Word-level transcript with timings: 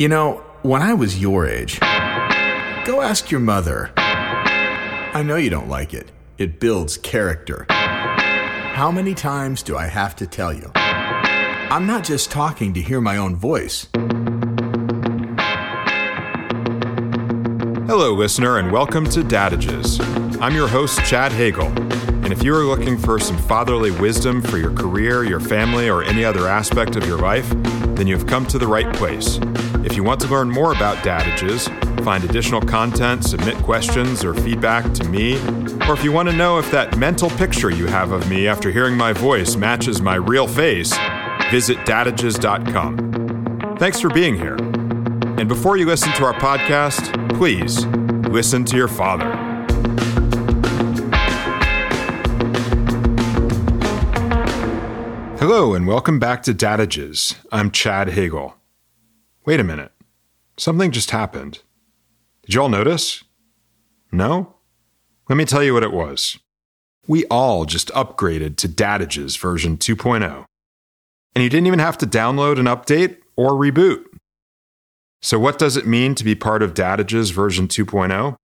You 0.00 0.08
know, 0.08 0.42
when 0.62 0.80
I 0.80 0.94
was 0.94 1.20
your 1.20 1.46
age, 1.46 1.78
go 1.78 3.02
ask 3.02 3.30
your 3.30 3.38
mother. 3.38 3.92
I 3.98 5.22
know 5.22 5.36
you 5.36 5.50
don't 5.50 5.68
like 5.68 5.92
it. 5.92 6.10
It 6.38 6.58
builds 6.58 6.96
character. 6.96 7.66
How 7.68 8.90
many 8.90 9.12
times 9.12 9.62
do 9.62 9.76
I 9.76 9.88
have 9.88 10.16
to 10.16 10.26
tell 10.26 10.54
you? 10.54 10.72
I'm 10.74 11.86
not 11.86 12.02
just 12.02 12.30
talking 12.30 12.72
to 12.72 12.80
hear 12.80 13.02
my 13.02 13.18
own 13.18 13.36
voice. 13.36 13.88
Hello, 17.86 18.14
listener, 18.14 18.56
and 18.56 18.72
welcome 18.72 19.04
to 19.10 19.20
Dadages. 19.20 20.00
I'm 20.40 20.54
your 20.54 20.68
host, 20.68 21.04
Chad 21.04 21.30
Hagle. 21.30 21.76
And 22.24 22.32
if 22.32 22.42
you 22.42 22.54
are 22.54 22.64
looking 22.64 22.96
for 22.96 23.18
some 23.18 23.36
fatherly 23.36 23.90
wisdom 23.90 24.40
for 24.40 24.56
your 24.56 24.72
career, 24.72 25.24
your 25.24 25.40
family, 25.40 25.90
or 25.90 26.02
any 26.02 26.24
other 26.24 26.48
aspect 26.48 26.96
of 26.96 27.06
your 27.06 27.18
life, 27.18 27.50
then 27.96 28.06
you've 28.06 28.26
come 28.26 28.46
to 28.46 28.58
the 28.58 28.66
right 28.66 28.90
place. 28.94 29.38
If 29.82 29.96
you 29.96 30.04
want 30.04 30.20
to 30.20 30.28
learn 30.28 30.50
more 30.50 30.72
about 30.72 30.98
Dadages, 30.98 31.68
find 32.04 32.22
additional 32.24 32.60
content, 32.60 33.24
submit 33.24 33.56
questions 33.58 34.24
or 34.24 34.34
feedback 34.34 34.92
to 34.94 35.04
me, 35.04 35.36
or 35.88 35.94
if 35.94 36.04
you 36.04 36.12
want 36.12 36.28
to 36.28 36.36
know 36.36 36.58
if 36.58 36.70
that 36.70 36.98
mental 36.98 37.30
picture 37.30 37.70
you 37.70 37.86
have 37.86 38.12
of 38.12 38.28
me 38.28 38.46
after 38.46 38.70
hearing 38.70 38.96
my 38.96 39.12
voice 39.12 39.56
matches 39.56 40.02
my 40.02 40.16
real 40.16 40.46
face, 40.46 40.92
visit 41.50 41.78
dadages.com. 41.78 43.76
Thanks 43.78 44.00
for 44.00 44.10
being 44.10 44.36
here. 44.36 44.56
And 45.38 45.48
before 45.48 45.78
you 45.78 45.86
listen 45.86 46.12
to 46.12 46.24
our 46.24 46.34
podcast, 46.34 47.36
please 47.38 47.86
listen 48.30 48.66
to 48.66 48.76
your 48.76 48.88
father. 48.88 49.30
Hello, 55.38 55.72
and 55.72 55.86
welcome 55.86 56.18
back 56.18 56.42
to 56.42 56.52
Dadages. 56.52 57.34
I'm 57.50 57.70
Chad 57.70 58.08
Hagle. 58.08 58.59
Wait 59.46 59.60
a 59.60 59.64
minute. 59.64 59.92
Something 60.58 60.90
just 60.90 61.10
happened. 61.12 61.60
Did 62.42 62.54
you 62.54 62.62
all 62.62 62.68
notice? 62.68 63.24
No? 64.12 64.56
Let 65.28 65.36
me 65.36 65.44
tell 65.44 65.62
you 65.62 65.72
what 65.72 65.82
it 65.82 65.92
was. 65.92 66.38
We 67.06 67.24
all 67.26 67.64
just 67.64 67.88
upgraded 67.88 68.56
to 68.58 68.68
Dadages 68.68 69.38
version 69.38 69.78
2.0. 69.78 70.44
And 71.34 71.44
you 71.44 71.48
didn't 71.48 71.66
even 71.66 71.78
have 71.78 71.96
to 71.98 72.06
download 72.06 72.58
an 72.58 72.66
update 72.66 73.16
or 73.36 73.52
reboot. 73.52 74.04
So, 75.22 75.38
what 75.38 75.58
does 75.58 75.76
it 75.76 75.86
mean 75.86 76.14
to 76.16 76.24
be 76.24 76.34
part 76.34 76.62
of 76.62 76.74
Dadages 76.74 77.32
version 77.32 77.68
2.0? 77.68 78.36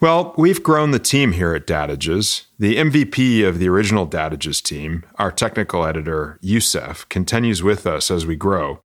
Well, 0.00 0.34
we've 0.38 0.62
grown 0.62 0.92
the 0.92 0.98
team 0.98 1.32
here 1.32 1.54
at 1.54 1.66
Dadages. 1.66 2.46
The 2.58 2.76
MVP 2.76 3.46
of 3.46 3.58
the 3.58 3.68
original 3.68 4.06
Dadages 4.06 4.62
team, 4.62 5.04
our 5.16 5.30
technical 5.30 5.84
editor, 5.84 6.38
Youssef, 6.40 7.08
continues 7.08 7.62
with 7.62 7.86
us 7.86 8.10
as 8.10 8.24
we 8.24 8.34
grow. 8.34 8.80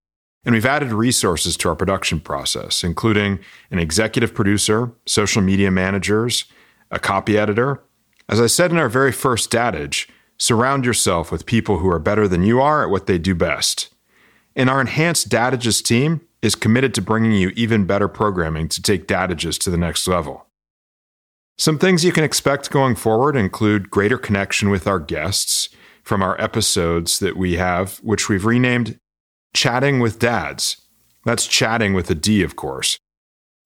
And 0.46 0.54
we've 0.54 0.66
added 0.66 0.92
resources 0.92 1.58
to 1.58 1.70
our 1.70 1.76
production 1.76 2.20
process, 2.20 2.84
including 2.84 3.40
an 3.72 3.80
executive 3.80 4.34
producer, 4.34 4.92
social 5.08 5.42
media 5.42 5.72
managers, 5.72 6.46
a 6.92 7.00
copy 7.00 7.38
editor. 7.38 7.82
As 8.30 8.40
I 8.40 8.48
said 8.48 8.72
in 8.72 8.78
our 8.78 8.90
very 8.90 9.12
first 9.12 9.52
Dadage, 9.52 10.08
surround 10.38 10.86
yourself 10.86 11.32
with 11.32 11.46
people 11.46 11.80
who 11.80 11.90
are 11.90 12.00
better 12.00 12.28
than 12.28 12.44
you 12.44 12.62
are 12.62 12.84
at 12.84 12.90
what 12.90 13.08
they 13.08 13.18
do 13.18 13.34
best. 13.34 13.94
And 14.56 14.70
our 14.70 14.80
enhanced 14.80 15.30
Dadages 15.30 15.84
team 15.84 16.22
is 16.42 16.56
committed 16.56 16.94
to 16.94 17.02
bringing 17.02 17.32
you 17.34 17.50
even 17.56 17.86
better 17.86 18.08
programming 18.08 18.70
to 18.70 18.82
take 18.82 19.08
Dadages 19.08 19.60
to 19.60 19.72
the 19.72 19.78
next 19.78 20.08
level. 20.08 20.46
Some 21.58 21.80
things 21.80 22.04
you 22.04 22.12
can 22.12 22.24
expect 22.24 22.70
going 22.70 22.96
forward 22.96 23.36
include 23.36 23.90
greater 23.90 24.18
connection 24.18 24.70
with 24.70 24.88
our 24.88 25.00
guests 25.00 25.70
from 26.04 26.22
our 26.22 26.40
episodes 26.40 27.20
that 27.20 27.36
we 27.36 27.54
have, 27.54 27.98
which 28.00 28.30
we've 28.30 28.46
renamed 28.46 29.00
Chatting 29.56 30.02
with 30.02 30.20
Dads. 30.20 30.82
That's 31.24 31.48
chatting 31.48 31.94
with 31.94 32.12
a 32.12 32.16
D, 32.16 32.44
of 32.44 32.58
course. 32.58 33.00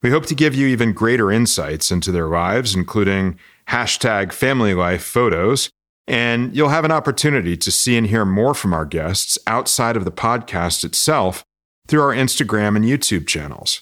We 0.04 0.12
hope 0.12 0.28
to 0.28 0.36
give 0.36 0.54
you 0.54 0.68
even 0.68 0.94
greater 0.94 1.32
insights 1.32 1.90
into 1.90 2.12
their 2.12 2.28
lives, 2.28 2.76
including 2.76 3.40
hashtag 3.70 4.32
family 4.32 4.76
life 4.76 5.04
photos, 5.04 5.72
and 6.08 6.56
you'll 6.56 6.70
have 6.70 6.86
an 6.86 6.92
opportunity 6.92 7.58
to 7.58 7.72
see 7.72 7.98
and 7.98 8.06
hear 8.06 8.24
more 8.24 8.54
from 8.54 8.72
our 8.72 8.86
guests 8.86 9.40
outside 9.48 9.98
of 9.98 10.06
the 10.06 10.12
podcast 10.12 10.84
itself 10.84 11.44
through 11.88 12.04
our 12.04 12.14
Instagram 12.14 12.76
and 12.76 12.86
YouTube 12.86 13.26
channels. 13.26 13.82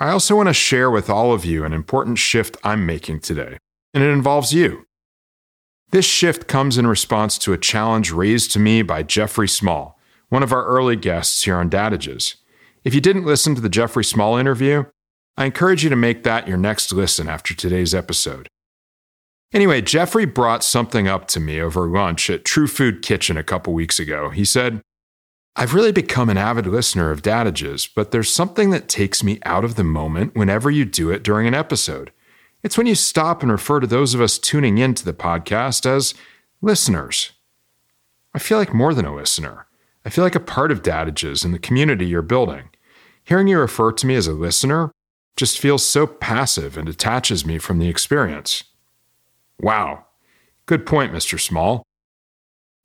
I 0.00 0.10
also 0.10 0.34
want 0.34 0.48
to 0.48 0.52
share 0.52 0.90
with 0.90 1.08
all 1.08 1.32
of 1.32 1.44
you 1.44 1.64
an 1.64 1.72
important 1.72 2.18
shift 2.18 2.56
I'm 2.64 2.84
making 2.84 3.20
today, 3.20 3.56
and 3.94 4.02
it 4.02 4.10
involves 4.10 4.52
you. 4.52 4.84
This 5.92 6.06
shift 6.06 6.48
comes 6.48 6.76
in 6.76 6.88
response 6.88 7.38
to 7.38 7.52
a 7.52 7.58
challenge 7.58 8.10
raised 8.10 8.50
to 8.52 8.58
me 8.58 8.82
by 8.82 9.04
Jeffrey 9.04 9.46
Small, 9.46 9.96
one 10.32 10.42
of 10.42 10.50
our 10.50 10.64
early 10.64 10.96
guests 10.96 11.44
here 11.44 11.56
on 11.56 11.68
Dadages. 11.68 12.36
If 12.84 12.94
you 12.94 13.02
didn't 13.02 13.26
listen 13.26 13.54
to 13.54 13.60
the 13.60 13.68
Jeffrey 13.68 14.02
Small 14.02 14.38
interview, 14.38 14.84
I 15.36 15.44
encourage 15.44 15.84
you 15.84 15.90
to 15.90 15.96
make 15.96 16.22
that 16.22 16.48
your 16.48 16.56
next 16.56 16.90
listen 16.90 17.28
after 17.28 17.54
today's 17.54 17.94
episode. 17.94 18.48
Anyway, 19.52 19.82
Jeffrey 19.82 20.24
brought 20.24 20.64
something 20.64 21.06
up 21.06 21.28
to 21.28 21.38
me 21.38 21.60
over 21.60 21.86
lunch 21.86 22.30
at 22.30 22.46
True 22.46 22.66
Food 22.66 23.02
Kitchen 23.02 23.36
a 23.36 23.42
couple 23.42 23.74
weeks 23.74 23.98
ago. 23.98 24.30
He 24.30 24.46
said, 24.46 24.80
I've 25.54 25.74
really 25.74 25.92
become 25.92 26.30
an 26.30 26.38
avid 26.38 26.66
listener 26.66 27.10
of 27.10 27.20
Dadages, 27.20 27.86
but 27.94 28.10
there's 28.10 28.32
something 28.32 28.70
that 28.70 28.88
takes 28.88 29.22
me 29.22 29.38
out 29.44 29.66
of 29.66 29.74
the 29.74 29.84
moment 29.84 30.34
whenever 30.34 30.70
you 30.70 30.86
do 30.86 31.10
it 31.10 31.22
during 31.22 31.46
an 31.46 31.54
episode. 31.54 32.10
It's 32.62 32.78
when 32.78 32.86
you 32.86 32.94
stop 32.94 33.42
and 33.42 33.52
refer 33.52 33.80
to 33.80 33.86
those 33.86 34.14
of 34.14 34.22
us 34.22 34.38
tuning 34.38 34.78
into 34.78 35.04
the 35.04 35.12
podcast 35.12 35.84
as 35.84 36.14
listeners. 36.62 37.32
I 38.32 38.38
feel 38.38 38.56
like 38.56 38.72
more 38.72 38.94
than 38.94 39.04
a 39.04 39.14
listener. 39.14 39.66
I 40.04 40.10
feel 40.10 40.24
like 40.24 40.34
a 40.34 40.40
part 40.40 40.72
of 40.72 40.82
Dadages 40.82 41.44
and 41.44 41.54
the 41.54 41.58
community 41.58 42.06
you're 42.06 42.22
building. 42.22 42.70
Hearing 43.24 43.48
you 43.48 43.58
refer 43.58 43.92
to 43.92 44.06
me 44.06 44.14
as 44.14 44.26
a 44.26 44.32
listener 44.32 44.90
just 45.36 45.58
feels 45.58 45.84
so 45.84 46.06
passive 46.06 46.76
and 46.76 46.86
detaches 46.86 47.46
me 47.46 47.58
from 47.58 47.78
the 47.78 47.88
experience. 47.88 48.64
Wow. 49.60 50.06
Good 50.66 50.84
point, 50.86 51.12
Mr. 51.12 51.40
Small. 51.40 51.82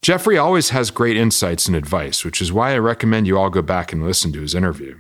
Jeffrey 0.01 0.38
always 0.38 0.69
has 0.69 0.91
great 0.91 1.17
insights 1.17 1.67
and 1.67 1.75
advice, 1.75 2.23
which 2.23 2.41
is 2.41 2.53
why 2.53 2.72
I 2.72 2.78
recommend 2.78 3.28
you 3.28 3.38
all 3.38 3.49
go 3.49 3.61
back 3.61 3.91
and 3.91 4.05
listen 4.05 4.31
to 4.34 4.41
his 4.41 4.53
interview. 4.53 4.99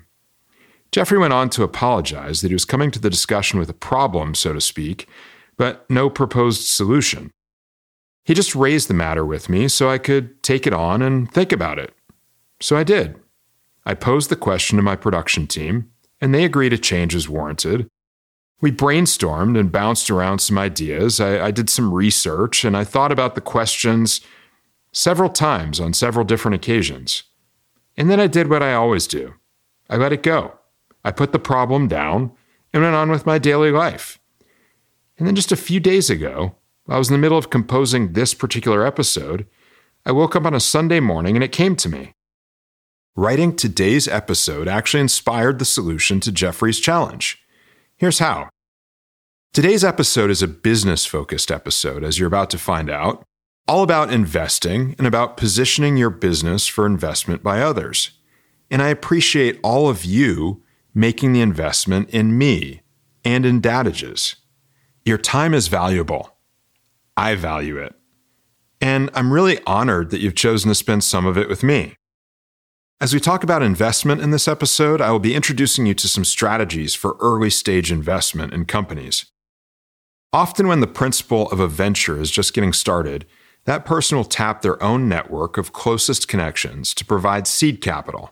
Jeffrey 0.91 1.17
went 1.17 1.33
on 1.33 1.49
to 1.51 1.63
apologize 1.63 2.41
that 2.41 2.47
he 2.47 2.55
was 2.55 2.65
coming 2.65 2.91
to 2.91 2.99
the 2.99 3.09
discussion 3.09 3.59
with 3.59 3.69
a 3.69 3.73
problem, 3.73 4.33
so 4.33 4.53
to 4.53 4.61
speak, 4.61 5.07
but 5.55 5.89
no 5.89 6.09
proposed 6.09 6.67
solution. 6.67 7.29
He 8.25 8.33
just 8.33 8.55
raised 8.55 8.87
the 8.87 8.93
matter 8.93 9.25
with 9.25 9.49
me 9.49 9.67
so 9.67 9.89
I 9.89 9.97
could 9.97 10.41
take 10.43 10.65
it 10.65 10.73
on 10.73 11.01
and 11.01 11.31
think 11.31 11.51
about 11.51 11.79
it. 11.79 11.93
So 12.59 12.75
I 12.75 12.83
did. 12.83 13.19
I 13.85 13.93
posed 13.93 14.29
the 14.29 14.35
question 14.35 14.77
to 14.77 14.83
my 14.83 14.95
production 14.95 15.47
team, 15.47 15.91
and 16.19 16.33
they 16.33 16.43
agreed 16.43 16.73
a 16.73 16.77
change 16.77 17.13
was 17.13 17.29
warranted. 17.29 17.87
We 18.59 18.71
brainstormed 18.71 19.57
and 19.59 19.71
bounced 19.71 20.09
around 20.09 20.39
some 20.39 20.57
ideas. 20.57 21.19
I, 21.21 21.47
I 21.47 21.51
did 21.51 21.69
some 21.69 21.93
research, 21.93 22.65
and 22.65 22.75
I 22.75 22.83
thought 22.83 23.11
about 23.11 23.35
the 23.35 23.41
questions 23.41 24.21
several 24.91 25.29
times 25.29 25.79
on 25.79 25.93
several 25.93 26.25
different 26.25 26.55
occasions. 26.55 27.23
And 27.95 28.09
then 28.09 28.19
I 28.19 28.27
did 28.27 28.49
what 28.49 28.63
I 28.63 28.73
always 28.73 29.07
do 29.07 29.33
I 29.89 29.95
let 29.95 30.11
it 30.11 30.23
go. 30.23 30.53
I 31.05 31.11
put 31.11 31.31
the 31.31 31.39
problem 31.39 31.87
down 31.87 32.31
and 32.73 32.83
went 32.83 32.95
on 32.95 33.09
with 33.09 33.25
my 33.25 33.37
daily 33.37 33.71
life. 33.71 34.19
And 35.17 35.25
then 35.25 35.35
just 35.35 35.51
a 35.51 35.55
few 35.55 35.79
days 35.79 36.09
ago, 36.09 36.55
I 36.89 36.97
was 36.97 37.09
in 37.09 37.13
the 37.13 37.19
middle 37.19 37.37
of 37.37 37.49
composing 37.49 38.13
this 38.13 38.33
particular 38.33 38.85
episode. 38.85 39.47
I 40.05 40.11
woke 40.11 40.35
up 40.35 40.45
on 40.45 40.53
a 40.53 40.59
Sunday 40.59 40.99
morning 40.99 41.35
and 41.35 41.43
it 41.43 41.51
came 41.51 41.75
to 41.77 41.89
me. 41.89 42.13
Writing 43.19 43.55
today's 43.55 44.07
episode 44.07 44.67
actually 44.67 45.01
inspired 45.01 45.57
the 45.57 45.65
solution 45.65 46.19
to 46.19 46.31
Jeffrey's 46.31 46.79
challenge. 46.79 47.43
Here's 47.95 48.19
how. 48.19 48.49
Today's 49.53 49.83
episode 49.83 50.29
is 50.29 50.43
a 50.43 50.47
business 50.47 51.03
focused 51.03 51.49
episode, 51.49 52.03
as 52.03 52.19
you're 52.19 52.27
about 52.27 52.51
to 52.51 52.59
find 52.59 52.91
out 52.91 53.25
all 53.67 53.81
about 53.81 54.13
investing 54.13 54.93
and 54.99 55.07
about 55.07 55.35
positioning 55.35 55.97
your 55.97 56.11
business 56.11 56.67
for 56.67 56.85
investment 56.85 57.41
by 57.41 57.59
others. 57.59 58.11
And 58.69 58.83
I 58.83 58.89
appreciate 58.89 59.59
all 59.63 59.89
of 59.89 60.05
you 60.05 60.61
making 60.93 61.33
the 61.33 61.41
investment 61.41 62.11
in 62.11 62.37
me 62.37 62.83
and 63.25 63.47
in 63.47 63.63
Dadages. 63.63 64.35
Your 65.05 65.17
time 65.17 65.55
is 65.55 65.69
valuable. 65.69 66.37
I 67.17 67.33
value 67.33 67.77
it. 67.77 67.95
And 68.79 69.09
I'm 69.15 69.33
really 69.33 69.57
honored 69.65 70.11
that 70.11 70.19
you've 70.19 70.35
chosen 70.35 70.69
to 70.69 70.75
spend 70.75 71.03
some 71.03 71.25
of 71.25 71.35
it 71.35 71.49
with 71.49 71.63
me. 71.63 71.95
As 72.99 73.13
we 73.13 73.19
talk 73.19 73.43
about 73.43 73.61
investment 73.61 74.21
in 74.21 74.31
this 74.31 74.47
episode, 74.47 75.01
I 75.01 75.11
will 75.11 75.19
be 75.19 75.35
introducing 75.35 75.85
you 75.85 75.93
to 75.93 76.07
some 76.07 76.25
strategies 76.25 76.95
for 76.95 77.15
early 77.19 77.51
stage 77.51 77.91
investment 77.91 78.53
in 78.53 78.65
companies. 78.65 79.27
Often, 80.33 80.67
when 80.67 80.79
the 80.79 80.87
principal 80.87 81.47
of 81.51 81.59
a 81.59 81.67
venture 81.67 82.19
is 82.19 82.31
just 82.31 82.55
getting 82.55 82.73
started, 82.73 83.27
that 83.65 83.85
person 83.85 84.17
will 84.17 84.25
tap 84.25 84.63
their 84.63 84.81
own 84.81 85.07
network 85.07 85.57
of 85.59 85.73
closest 85.73 86.27
connections 86.27 86.95
to 86.95 87.05
provide 87.05 87.45
seed 87.45 87.81
capital. 87.81 88.31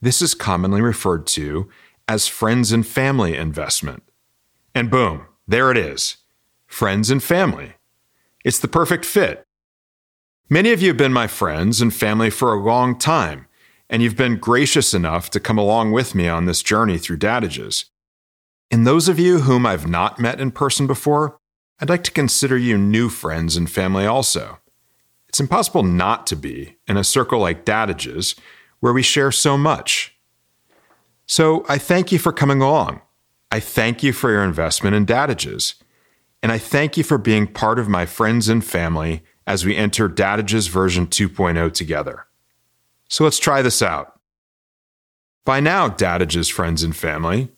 This 0.00 0.20
is 0.20 0.34
commonly 0.34 0.80
referred 0.80 1.24
to 1.28 1.70
as 2.08 2.26
friends 2.26 2.72
and 2.72 2.84
family 2.84 3.36
investment. 3.36 4.02
And 4.74 4.90
boom, 4.90 5.26
there 5.46 5.70
it 5.70 5.76
is 5.76 6.16
friends 6.66 7.08
and 7.08 7.22
family. 7.22 7.74
It's 8.44 8.58
the 8.58 8.66
perfect 8.66 9.04
fit. 9.04 9.46
Many 10.50 10.72
of 10.72 10.82
you 10.82 10.88
have 10.88 10.96
been 10.96 11.12
my 11.12 11.28
friends 11.28 11.80
and 11.80 11.94
family 11.94 12.30
for 12.30 12.52
a 12.52 12.60
long 12.60 12.98
time, 12.98 13.46
and 13.92 14.02
you've 14.02 14.16
been 14.16 14.38
gracious 14.38 14.94
enough 14.94 15.28
to 15.28 15.38
come 15.38 15.58
along 15.58 15.92
with 15.92 16.14
me 16.14 16.26
on 16.26 16.46
this 16.46 16.62
journey 16.62 16.96
through 16.96 17.18
Dadages. 17.18 17.84
And 18.70 18.86
those 18.86 19.06
of 19.06 19.18
you 19.18 19.40
whom 19.40 19.66
I've 19.66 19.86
not 19.86 20.18
met 20.18 20.40
in 20.40 20.50
person 20.50 20.86
before, 20.86 21.38
I'd 21.78 21.90
like 21.90 22.02
to 22.04 22.10
consider 22.10 22.56
you 22.56 22.78
new 22.78 23.10
friends 23.10 23.54
and 23.54 23.70
family 23.70 24.06
also. 24.06 24.60
It's 25.28 25.40
impossible 25.40 25.82
not 25.82 26.26
to 26.28 26.36
be 26.36 26.78
in 26.88 26.96
a 26.96 27.04
circle 27.04 27.38
like 27.38 27.66
Dadages, 27.66 28.38
where 28.80 28.94
we 28.94 29.02
share 29.02 29.30
so 29.30 29.58
much. 29.58 30.16
So 31.26 31.66
I 31.68 31.76
thank 31.76 32.10
you 32.10 32.18
for 32.18 32.32
coming 32.32 32.62
along. 32.62 33.02
I 33.50 33.60
thank 33.60 34.02
you 34.02 34.14
for 34.14 34.30
your 34.30 34.42
investment 34.42 34.96
in 34.96 35.04
Dadages. 35.04 35.74
And 36.42 36.50
I 36.50 36.56
thank 36.56 36.96
you 36.96 37.04
for 37.04 37.18
being 37.18 37.46
part 37.46 37.78
of 37.78 37.90
my 37.90 38.06
friends 38.06 38.48
and 38.48 38.64
family 38.64 39.22
as 39.46 39.66
we 39.66 39.76
enter 39.76 40.08
Dadages 40.08 40.70
version 40.70 41.06
2.0 41.06 41.74
together. 41.74 42.26
So 43.12 43.24
let's 43.24 43.38
try 43.38 43.60
this 43.60 43.82
out. 43.82 44.18
By 45.44 45.60
now, 45.60 45.86
Dadages 45.86 46.50
friends 46.50 46.82
and 46.82 46.96
family. 46.96 47.50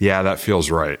Yeah, 0.00 0.22
that 0.22 0.40
feels 0.40 0.68
right. 0.68 0.98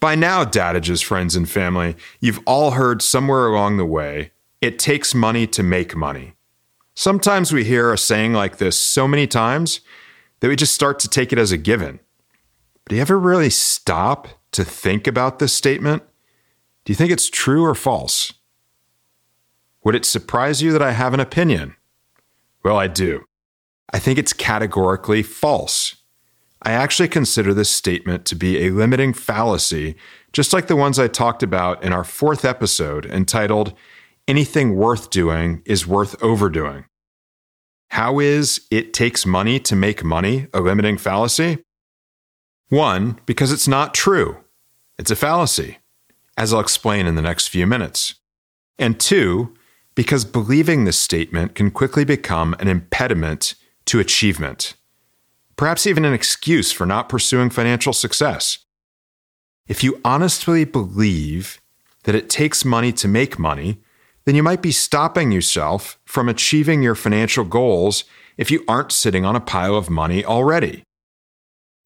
By 0.00 0.14
now, 0.14 0.46
Dadages 0.46 1.04
friends 1.04 1.36
and 1.36 1.46
family, 1.46 1.94
you've 2.20 2.40
all 2.46 2.70
heard 2.70 3.02
somewhere 3.02 3.48
along 3.48 3.76
the 3.76 3.84
way, 3.84 4.32
it 4.62 4.78
takes 4.78 5.14
money 5.14 5.46
to 5.48 5.62
make 5.62 5.94
money. 5.94 6.36
Sometimes 6.94 7.52
we 7.52 7.64
hear 7.64 7.92
a 7.92 7.98
saying 7.98 8.32
like 8.32 8.56
this 8.56 8.80
so 8.80 9.06
many 9.06 9.26
times 9.26 9.82
that 10.40 10.48
we 10.48 10.56
just 10.56 10.74
start 10.74 10.98
to 11.00 11.08
take 11.08 11.34
it 11.34 11.38
as 11.38 11.52
a 11.52 11.58
given. 11.58 12.00
But 12.84 12.88
do 12.88 12.96
you 12.96 13.02
ever 13.02 13.18
really 13.18 13.50
stop 13.50 14.26
to 14.52 14.64
think 14.64 15.06
about 15.06 15.38
this 15.38 15.52
statement? 15.52 16.02
Do 16.86 16.92
you 16.94 16.96
think 16.96 17.12
it's 17.12 17.28
true 17.28 17.62
or 17.62 17.74
false? 17.74 18.32
Would 19.84 19.94
it 19.94 20.06
surprise 20.06 20.62
you 20.62 20.72
that 20.72 20.80
I 20.80 20.92
have 20.92 21.12
an 21.12 21.20
opinion? 21.20 21.74
Well, 22.64 22.76
I 22.76 22.86
do. 22.86 23.24
I 23.92 23.98
think 23.98 24.18
it's 24.18 24.32
categorically 24.32 25.22
false. 25.22 25.96
I 26.62 26.72
actually 26.72 27.08
consider 27.08 27.54
this 27.54 27.70
statement 27.70 28.24
to 28.26 28.34
be 28.34 28.66
a 28.66 28.70
limiting 28.70 29.12
fallacy, 29.12 29.94
just 30.32 30.52
like 30.52 30.66
the 30.66 30.76
ones 30.76 30.98
I 30.98 31.08
talked 31.08 31.42
about 31.42 31.82
in 31.82 31.92
our 31.92 32.04
fourth 32.04 32.44
episode 32.44 33.06
entitled 33.06 33.74
Anything 34.26 34.76
Worth 34.76 35.08
Doing 35.10 35.62
is 35.64 35.86
Worth 35.86 36.20
Overdoing. 36.22 36.84
How 37.90 38.18
is 38.18 38.66
it 38.70 38.92
takes 38.92 39.24
money 39.24 39.58
to 39.60 39.74
make 39.74 40.04
money 40.04 40.48
a 40.52 40.60
limiting 40.60 40.98
fallacy? 40.98 41.64
One, 42.68 43.18
because 43.24 43.50
it's 43.52 43.68
not 43.68 43.94
true. 43.94 44.38
It's 44.98 45.10
a 45.10 45.16
fallacy, 45.16 45.78
as 46.36 46.52
I'll 46.52 46.60
explain 46.60 47.06
in 47.06 47.14
the 47.14 47.22
next 47.22 47.48
few 47.48 47.66
minutes. 47.66 48.16
And 48.78 49.00
two, 49.00 49.54
because 49.98 50.24
believing 50.24 50.84
this 50.84 50.96
statement 50.96 51.56
can 51.56 51.72
quickly 51.72 52.04
become 52.04 52.54
an 52.60 52.68
impediment 52.68 53.56
to 53.84 53.98
achievement, 53.98 54.74
perhaps 55.56 55.88
even 55.88 56.04
an 56.04 56.14
excuse 56.14 56.70
for 56.70 56.86
not 56.86 57.08
pursuing 57.08 57.50
financial 57.50 57.92
success. 57.92 58.58
If 59.66 59.82
you 59.82 60.00
honestly 60.04 60.64
believe 60.64 61.60
that 62.04 62.14
it 62.14 62.30
takes 62.30 62.64
money 62.64 62.92
to 62.92 63.08
make 63.08 63.40
money, 63.40 63.78
then 64.24 64.36
you 64.36 64.42
might 64.44 64.62
be 64.62 64.70
stopping 64.70 65.32
yourself 65.32 65.98
from 66.04 66.28
achieving 66.28 66.80
your 66.80 66.94
financial 66.94 67.44
goals 67.44 68.04
if 68.36 68.52
you 68.52 68.64
aren't 68.68 68.92
sitting 68.92 69.24
on 69.24 69.34
a 69.34 69.40
pile 69.40 69.74
of 69.74 69.90
money 69.90 70.24
already. 70.24 70.84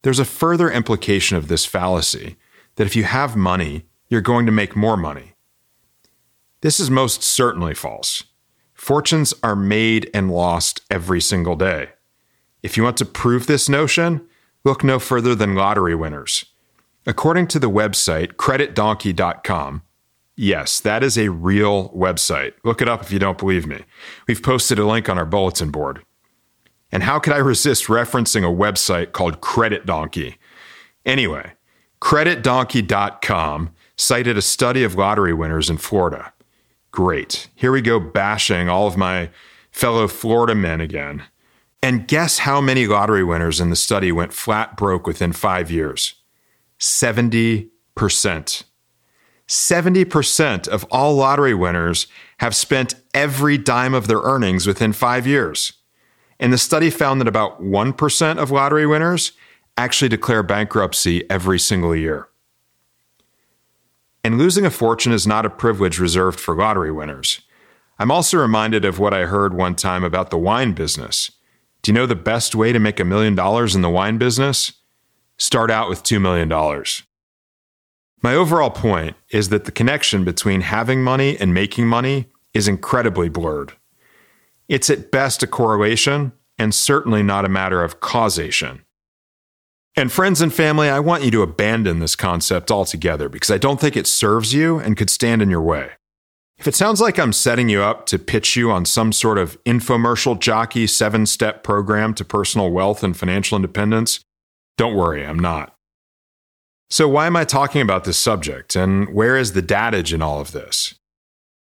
There's 0.03 0.19
a 0.19 0.23
further 0.23 0.69
implication 0.69 1.35
of 1.35 1.47
this 1.47 1.65
fallacy 1.65 2.35
that 2.75 2.85
if 2.85 2.95
you 2.95 3.05
have 3.05 3.35
money, 3.35 3.87
you're 4.07 4.21
going 4.21 4.45
to 4.45 4.51
make 4.51 4.75
more 4.75 4.97
money. 4.97 5.32
This 6.63 6.79
is 6.79 6.89
most 6.89 7.21
certainly 7.23 7.73
false. 7.73 8.23
Fortunes 8.73 9.33
are 9.43 9.53
made 9.55 10.09
and 10.13 10.31
lost 10.31 10.79
every 10.89 11.19
single 11.19 11.57
day. 11.57 11.89
If 12.61 12.77
you 12.77 12.83
want 12.83 12.95
to 12.99 13.05
prove 13.05 13.47
this 13.47 13.67
notion, 13.67 14.25
look 14.63 14.81
no 14.81 14.97
further 14.97 15.35
than 15.35 15.55
lottery 15.55 15.93
winners. 15.93 16.45
According 17.05 17.47
to 17.47 17.59
the 17.59 17.69
website 17.69 18.35
creditdonkey.com, 18.35 19.81
yes, 20.37 20.79
that 20.79 21.03
is 21.03 21.17
a 21.17 21.31
real 21.31 21.89
website. 21.89 22.53
Look 22.63 22.81
it 22.81 22.87
up 22.87 23.01
if 23.01 23.11
you 23.11 23.19
don't 23.19 23.37
believe 23.37 23.67
me. 23.67 23.83
We've 24.25 24.41
posted 24.41 24.79
a 24.79 24.85
link 24.85 25.09
on 25.09 25.17
our 25.17 25.25
bulletin 25.25 25.69
board. 25.69 26.05
And 26.93 27.03
how 27.03 27.19
could 27.19 27.33
I 27.33 27.39
resist 27.39 27.87
referencing 27.87 28.45
a 28.45 28.55
website 28.55 29.11
called 29.11 29.41
Credit 29.41 29.85
Donkey? 29.85 30.37
Anyway, 31.05 31.51
CreditDonkey.com 31.99 33.71
cited 33.97 34.37
a 34.37 34.41
study 34.41 34.83
of 34.85 34.95
lottery 34.95 35.33
winners 35.33 35.69
in 35.69 35.77
Florida. 35.77 36.32
Great. 36.93 37.49
Here 37.55 37.71
we 37.71 37.81
go 37.81 37.99
bashing 37.99 38.69
all 38.69 38.85
of 38.85 38.95
my 38.95 39.31
fellow 39.71 40.07
Florida 40.07 40.53
men 40.53 40.79
again. 40.79 41.23
And 41.81 42.07
guess 42.07 42.37
how 42.37 42.61
many 42.61 42.85
lottery 42.85 43.23
winners 43.23 43.59
in 43.59 43.71
the 43.71 43.75
study 43.75 44.11
went 44.11 44.31
flat 44.31 44.77
broke 44.77 45.07
within 45.07 45.33
five 45.33 45.71
years? 45.71 46.13
70%. 46.79 47.69
70% 49.47 50.67
of 50.67 50.85
all 50.91 51.15
lottery 51.15 51.55
winners 51.55 52.05
have 52.37 52.55
spent 52.55 52.93
every 53.15 53.57
dime 53.57 53.95
of 53.95 54.07
their 54.07 54.19
earnings 54.19 54.67
within 54.67 54.93
five 54.93 55.25
years. 55.25 55.73
And 56.39 56.53
the 56.53 56.59
study 56.59 56.91
found 56.91 57.19
that 57.19 57.27
about 57.27 57.59
1% 57.59 58.37
of 58.37 58.51
lottery 58.51 58.85
winners 58.85 59.31
actually 59.77 60.09
declare 60.09 60.43
bankruptcy 60.43 61.27
every 61.29 61.57
single 61.57 61.95
year. 61.95 62.27
And 64.23 64.37
losing 64.37 64.65
a 64.65 64.71
fortune 64.71 65.11
is 65.11 65.27
not 65.27 65.45
a 65.45 65.49
privilege 65.49 65.99
reserved 65.99 66.39
for 66.39 66.55
lottery 66.55 66.91
winners. 66.91 67.41
I'm 67.99 68.11
also 68.11 68.37
reminded 68.37 68.85
of 68.85 68.99
what 68.99 69.13
I 69.13 69.25
heard 69.25 69.53
one 69.53 69.75
time 69.75 70.03
about 70.03 70.29
the 70.29 70.37
wine 70.37 70.73
business. 70.73 71.31
Do 71.81 71.91
you 71.91 71.93
know 71.93 72.05
the 72.05 72.15
best 72.15 72.55
way 72.55 72.71
to 72.71 72.79
make 72.79 72.99
a 72.99 73.05
million 73.05 73.35
dollars 73.35 73.75
in 73.75 73.81
the 73.81 73.89
wine 73.89 74.17
business? 74.17 74.73
Start 75.37 75.69
out 75.69 75.89
with 75.89 76.03
$2 76.03 76.21
million. 76.21 76.49
My 78.21 78.33
overall 78.33 78.69
point 78.69 79.17
is 79.29 79.49
that 79.49 79.65
the 79.65 79.71
connection 79.71 80.23
between 80.23 80.61
having 80.61 81.03
money 81.03 81.37
and 81.37 81.53
making 81.53 81.87
money 81.87 82.27
is 82.53 82.69
incredibly 82.69 83.27
blurred. 83.27 83.73
It's 84.69 84.89
at 84.89 85.11
best 85.11 85.43
a 85.43 85.47
correlation 85.47 86.31
and 86.57 86.73
certainly 86.73 87.21
not 87.21 87.43
a 87.43 87.49
matter 87.49 87.83
of 87.83 87.99
causation. 87.99 88.85
And 89.95 90.11
friends 90.11 90.41
and 90.41 90.51
family, 90.51 90.89
I 90.89 90.99
want 90.99 91.23
you 91.23 91.31
to 91.31 91.43
abandon 91.43 91.99
this 91.99 92.15
concept 92.15 92.71
altogether 92.71 93.29
because 93.29 93.51
I 93.51 93.59
don't 93.59 93.79
think 93.79 93.95
it 93.95 94.07
serves 94.07 94.53
you 94.53 94.79
and 94.79 94.97
could 94.97 95.09
stand 95.09 95.41
in 95.41 95.51
your 95.51 95.61
way. 95.61 95.91
If 96.57 96.67
it 96.67 96.75
sounds 96.75 97.01
like 97.01 97.19
I'm 97.19 97.33
setting 97.33 97.69
you 97.69 97.81
up 97.81 98.05
to 98.07 98.17
pitch 98.17 98.55
you 98.55 98.71
on 98.71 98.85
some 98.85 99.11
sort 99.11 99.37
of 99.37 99.61
infomercial 99.65 100.39
jockey 100.39 100.87
seven 100.87 101.25
step 101.25 101.63
program 101.63 102.13
to 102.15 102.25
personal 102.25 102.71
wealth 102.71 103.03
and 103.03 103.15
financial 103.15 103.55
independence, 103.55 104.21
don't 104.77 104.95
worry, 104.95 105.25
I'm 105.25 105.37
not. 105.37 105.75
So, 106.89 107.07
why 107.07 107.27
am 107.27 107.35
I 107.35 107.43
talking 107.43 107.81
about 107.81 108.03
this 108.03 108.17
subject 108.17 108.75
and 108.75 109.13
where 109.13 109.37
is 109.37 109.53
the 109.53 109.63
dadage 109.63 110.13
in 110.13 110.21
all 110.21 110.39
of 110.39 110.51
this? 110.51 110.95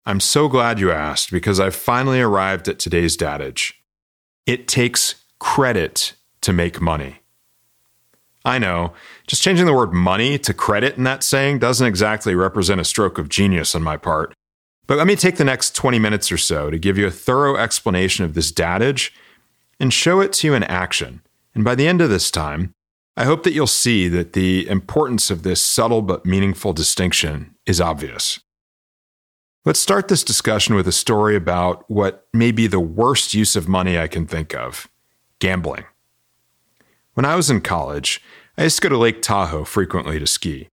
I'm 0.06 0.20
so 0.20 0.48
glad 0.48 0.80
you 0.80 0.92
asked 0.92 1.32
because 1.32 1.60
I've 1.60 1.76
finally 1.76 2.22
arrived 2.22 2.68
at 2.68 2.80
today's 2.80 3.18
dadage. 3.18 3.74
It 4.46 4.68
takes 4.68 5.16
credit 5.40 6.14
to 6.42 6.54
make 6.54 6.82
money. 6.82 7.21
I 8.44 8.58
know, 8.58 8.94
just 9.28 9.44
changing 9.44 9.68
the 9.68 9.74
word 9.74 9.94
money 9.94 10.40
to 10.40 10.54
credit 10.54 10.98
in 10.98 11.04
that 11.04 11.24
saying 11.24 11.60
doesn't 11.60 11.86
exactly 11.86 12.34
represent 12.34 12.82
a 12.82 12.86
stroke 12.86 13.18
of 13.18 13.30
genius 13.30 13.76
on 13.76 13.84
my 13.84 13.98
part. 13.98 14.34
But 14.88 14.98
let 14.98 15.08
me 15.08 15.16
take 15.16 15.38
the 15.38 15.46
next 15.46 15.76
20 15.76 16.00
minutes 16.00 16.32
or 16.32 16.38
so 16.38 16.70
to 16.70 16.80
give 16.80 16.98
you 16.98 17.06
a 17.06 17.12
thorough 17.12 17.56
explanation 17.56 18.26
of 18.26 18.34
this 18.34 18.52
dadage 18.52 19.12
and 19.80 19.94
show 19.94 20.20
it 20.20 20.34
to 20.34 20.48
you 20.48 20.54
in 20.54 20.64
action. 20.64 21.22
And 21.54 21.64
by 21.64 21.76
the 21.76 21.88
end 21.88 22.02
of 22.02 22.10
this 22.10 22.32
time, 22.32 22.74
I 23.16 23.26
hope 23.26 23.44
that 23.44 23.54
you'll 23.54 23.68
see 23.68 24.08
that 24.08 24.34
the 24.34 24.68
importance 24.68 25.30
of 25.30 25.44
this 25.44 25.62
subtle 25.62 26.02
but 26.02 26.26
meaningful 26.26 26.74
distinction 26.74 27.56
is 27.66 27.80
obvious. 27.80 28.40
Let's 29.64 29.80
start 29.80 30.08
this 30.08 30.24
discussion 30.24 30.74
with 30.74 30.88
a 30.88 30.92
story 30.92 31.36
about 31.36 31.90
what 31.90 32.26
may 32.34 32.52
be 32.52 32.66
the 32.66 32.80
worst 32.80 33.36
use 33.36 33.56
of 33.56 33.68
money 33.68 34.00
I 34.00 34.08
can 34.08 34.26
think 34.26 34.56
of 34.56 34.88
gambling. 35.40 35.86
When 37.14 37.26
I 37.26 37.36
was 37.36 37.50
in 37.50 37.60
college, 37.60 38.22
I 38.58 38.64
used 38.64 38.78
to 38.78 38.84
go 38.84 38.90
to 38.90 38.98
Lake 38.98 39.22
Tahoe 39.22 39.66
frequently 39.66 40.18
to 40.18 40.26
ski. 40.26 40.70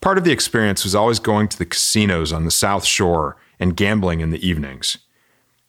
Part 0.00 0.16
of 0.16 0.24
the 0.24 0.32
experience 0.32 0.84
was 0.84 0.94
always 0.94 1.18
going 1.18 1.48
to 1.48 1.58
the 1.58 1.66
casinos 1.66 2.32
on 2.32 2.46
the 2.46 2.50
South 2.50 2.86
Shore 2.86 3.36
and 3.58 3.76
gambling 3.76 4.20
in 4.20 4.30
the 4.30 4.46
evenings. 4.46 4.96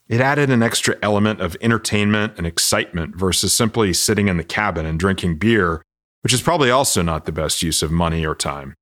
It 0.08 0.22
added 0.22 0.50
an 0.50 0.64
extra 0.64 0.98
element 1.02 1.42
of 1.42 1.58
entertainment 1.60 2.34
and 2.38 2.48
excitement 2.48 3.18
versus 3.18 3.52
simply 3.52 3.92
sitting 3.92 4.30
in 4.30 4.38
the 4.38 4.46
cabin 4.46 4.86
and 4.86 4.98
drinking 4.98 5.38
beer, 5.38 5.82
which 6.22 6.34
is 6.34 6.42
probably 6.42 6.72
also 6.72 7.02
not 7.02 7.26
the 7.26 7.32
best 7.34 7.62
use 7.62 7.84
of 7.84 7.92
money 7.92 8.26
or 8.26 8.36
time. 8.36 8.76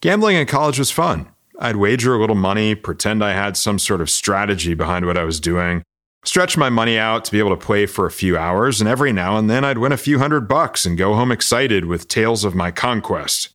Gambling 0.00 0.36
in 0.36 0.46
college 0.46 0.80
was 0.80 0.90
fun. 0.90 1.28
I'd 1.60 1.76
wager 1.76 2.14
a 2.14 2.18
little 2.18 2.34
money, 2.34 2.74
pretend 2.74 3.22
I 3.22 3.34
had 3.34 3.56
some 3.56 3.78
sort 3.78 4.00
of 4.00 4.10
strategy 4.10 4.74
behind 4.74 5.06
what 5.06 5.16
I 5.16 5.22
was 5.22 5.38
doing, 5.38 5.84
stretch 6.24 6.56
my 6.56 6.68
money 6.68 6.98
out 6.98 7.24
to 7.24 7.32
be 7.32 7.38
able 7.38 7.50
to 7.50 7.56
play 7.56 7.86
for 7.86 8.06
a 8.06 8.10
few 8.10 8.36
hours, 8.36 8.80
and 8.80 8.88
every 8.88 9.12
now 9.12 9.36
and 9.36 9.50
then 9.50 9.64
I'd 9.64 9.78
win 9.78 9.92
a 9.92 9.96
few 9.96 10.18
hundred 10.18 10.48
bucks 10.48 10.84
and 10.84 10.96
go 10.96 11.14
home 11.14 11.32
excited 11.32 11.86
with 11.86 12.08
tales 12.08 12.44
of 12.44 12.54
my 12.54 12.70
conquest. 12.70 13.50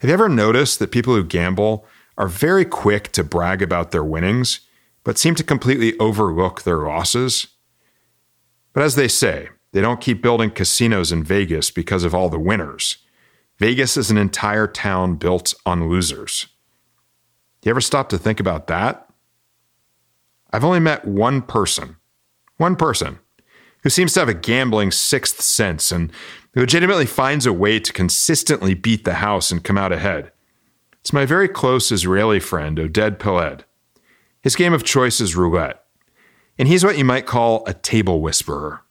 Have 0.00 0.10
you 0.10 0.14
ever 0.14 0.28
noticed 0.28 0.78
that 0.78 0.92
people 0.92 1.14
who 1.14 1.24
gamble 1.24 1.86
are 2.18 2.28
very 2.28 2.64
quick 2.64 3.10
to 3.12 3.24
brag 3.24 3.62
about 3.62 3.90
their 3.90 4.04
winnings, 4.04 4.60
but 5.04 5.18
seem 5.18 5.34
to 5.34 5.44
completely 5.44 5.98
overlook 5.98 6.62
their 6.62 6.78
losses? 6.78 7.48
But 8.72 8.82
as 8.82 8.94
they 8.94 9.08
say, 9.08 9.48
they 9.72 9.80
don't 9.80 10.00
keep 10.00 10.22
building 10.22 10.50
casinos 10.50 11.12
in 11.12 11.24
Vegas 11.24 11.70
because 11.70 12.04
of 12.04 12.14
all 12.14 12.28
the 12.28 12.38
winners. 12.38 12.98
Vegas 13.58 13.96
is 13.96 14.10
an 14.10 14.18
entire 14.18 14.66
town 14.66 15.16
built 15.16 15.54
on 15.64 15.88
losers. 15.88 16.46
You 17.62 17.70
ever 17.70 17.80
stop 17.80 18.08
to 18.10 18.18
think 18.18 18.38
about 18.38 18.68
that? 18.68 19.05
I've 20.52 20.64
only 20.64 20.80
met 20.80 21.04
one 21.04 21.42
person, 21.42 21.96
one 22.56 22.76
person, 22.76 23.18
who 23.82 23.90
seems 23.90 24.12
to 24.14 24.20
have 24.20 24.28
a 24.28 24.34
gambling 24.34 24.90
sixth 24.90 25.40
sense 25.40 25.92
and 25.92 26.12
legitimately 26.54 27.06
finds 27.06 27.46
a 27.46 27.52
way 27.52 27.78
to 27.78 27.92
consistently 27.92 28.74
beat 28.74 29.04
the 29.04 29.14
house 29.14 29.50
and 29.50 29.62
come 29.62 29.78
out 29.78 29.92
ahead. 29.92 30.32
It's 31.00 31.12
my 31.12 31.24
very 31.24 31.48
close 31.48 31.92
Israeli 31.92 32.40
friend, 32.40 32.78
Oded 32.78 33.18
Peled. 33.18 33.64
His 34.42 34.56
game 34.56 34.72
of 34.72 34.84
choice 34.84 35.20
is 35.20 35.36
roulette, 35.36 35.84
and 36.58 36.66
he's 36.66 36.84
what 36.84 36.98
you 36.98 37.04
might 37.04 37.26
call 37.26 37.64
a 37.66 37.74
table 37.74 38.20
whisperer. 38.20 38.82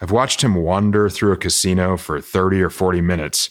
I've 0.00 0.10
watched 0.10 0.42
him 0.42 0.54
wander 0.54 1.08
through 1.08 1.32
a 1.32 1.36
casino 1.36 1.96
for 1.96 2.20
30 2.20 2.62
or 2.62 2.70
40 2.70 3.00
minutes, 3.00 3.50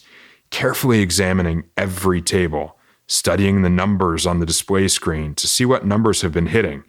carefully 0.50 1.00
examining 1.00 1.64
every 1.76 2.22
table, 2.22 2.77
studying 3.08 3.62
the 3.62 3.70
numbers 3.70 4.26
on 4.26 4.38
the 4.38 4.46
display 4.46 4.86
screen 4.86 5.34
to 5.34 5.48
see 5.48 5.64
what 5.64 5.86
numbers 5.86 6.20
have 6.20 6.32
been 6.32 6.46
hitting, 6.46 6.84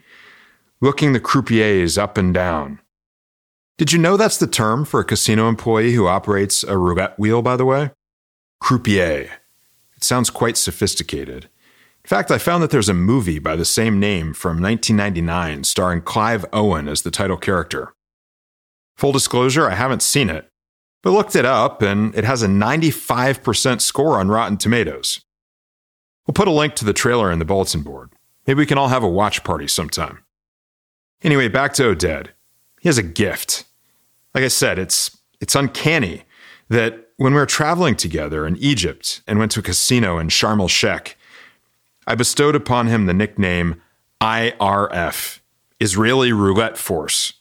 looking 0.81 1.13
the 1.13 1.19
croupiers 1.19 1.97
up 1.97 2.17
and 2.17 2.33
down. 2.33 2.79
Did 3.77 3.93
you 3.93 3.99
know 3.99 4.17
that's 4.17 4.37
the 4.37 4.47
term 4.47 4.83
for 4.83 4.99
a 4.99 5.05
casino 5.05 5.47
employee 5.47 5.93
who 5.93 6.07
operates 6.07 6.63
a 6.63 6.77
roulette 6.77 7.17
wheel, 7.17 7.41
by 7.41 7.55
the 7.55 7.65
way? 7.65 7.91
Croupier. 8.61 9.29
It 9.95 10.03
sounds 10.03 10.29
quite 10.29 10.57
sophisticated. 10.57 11.45
In 12.03 12.07
fact, 12.07 12.29
I 12.31 12.37
found 12.37 12.61
that 12.63 12.71
there's 12.71 12.89
a 12.89 12.93
movie 12.93 13.39
by 13.39 13.55
the 13.55 13.65
same 13.65 13.99
name 13.99 14.33
from 14.33 14.61
1999 14.61 15.63
starring 15.63 16.01
Clive 16.01 16.45
Owen 16.51 16.87
as 16.87 17.03
the 17.03 17.11
title 17.11 17.37
character. 17.37 17.93
Full 18.97 19.13
disclosure, 19.13 19.69
I 19.69 19.75
haven't 19.75 20.03
seen 20.03 20.29
it, 20.29 20.49
but 21.01 21.11
looked 21.11 21.35
it 21.35 21.45
up 21.45 21.81
and 21.81 22.13
it 22.15 22.25
has 22.25 22.43
a 22.43 22.47
95% 22.47 23.79
score 23.79 24.19
on 24.19 24.27
Rotten 24.27 24.57
Tomatoes. 24.57 25.21
We'll 26.29 26.33
put 26.35 26.47
a 26.47 26.51
link 26.51 26.75
to 26.75 26.85
the 26.85 26.93
trailer 26.93 27.31
in 27.31 27.39
the 27.39 27.45
bulletin 27.45 27.81
board. 27.81 28.11
Maybe 28.45 28.59
we 28.59 28.67
can 28.67 28.77
all 28.77 28.89
have 28.89 29.01
a 29.01 29.09
watch 29.09 29.43
party 29.43 29.67
sometime. 29.67 30.19
Anyway, 31.23 31.47
back 31.47 31.73
to 31.73 31.81
Oded. 31.81 32.27
He 32.79 32.87
has 32.87 32.99
a 32.99 33.03
gift. 33.03 33.63
Like 34.35 34.43
I 34.43 34.49
said, 34.49 34.77
it's 34.77 35.17
it's 35.41 35.55
uncanny 35.55 36.25
that 36.67 37.07
when 37.17 37.33
we 37.33 37.39
were 37.39 37.47
traveling 37.47 37.95
together 37.95 38.45
in 38.45 38.57
Egypt 38.57 39.23
and 39.25 39.39
went 39.39 39.51
to 39.53 39.61
a 39.61 39.63
casino 39.63 40.19
in 40.19 40.27
Sharm 40.27 40.59
el 40.59 40.67
Sheikh, 40.67 41.17
I 42.05 42.13
bestowed 42.13 42.53
upon 42.53 42.85
him 42.85 43.07
the 43.07 43.13
nickname 43.15 43.81
IRF, 44.21 45.39
Israeli 45.79 46.31
Roulette 46.31 46.77
Force 46.77 47.33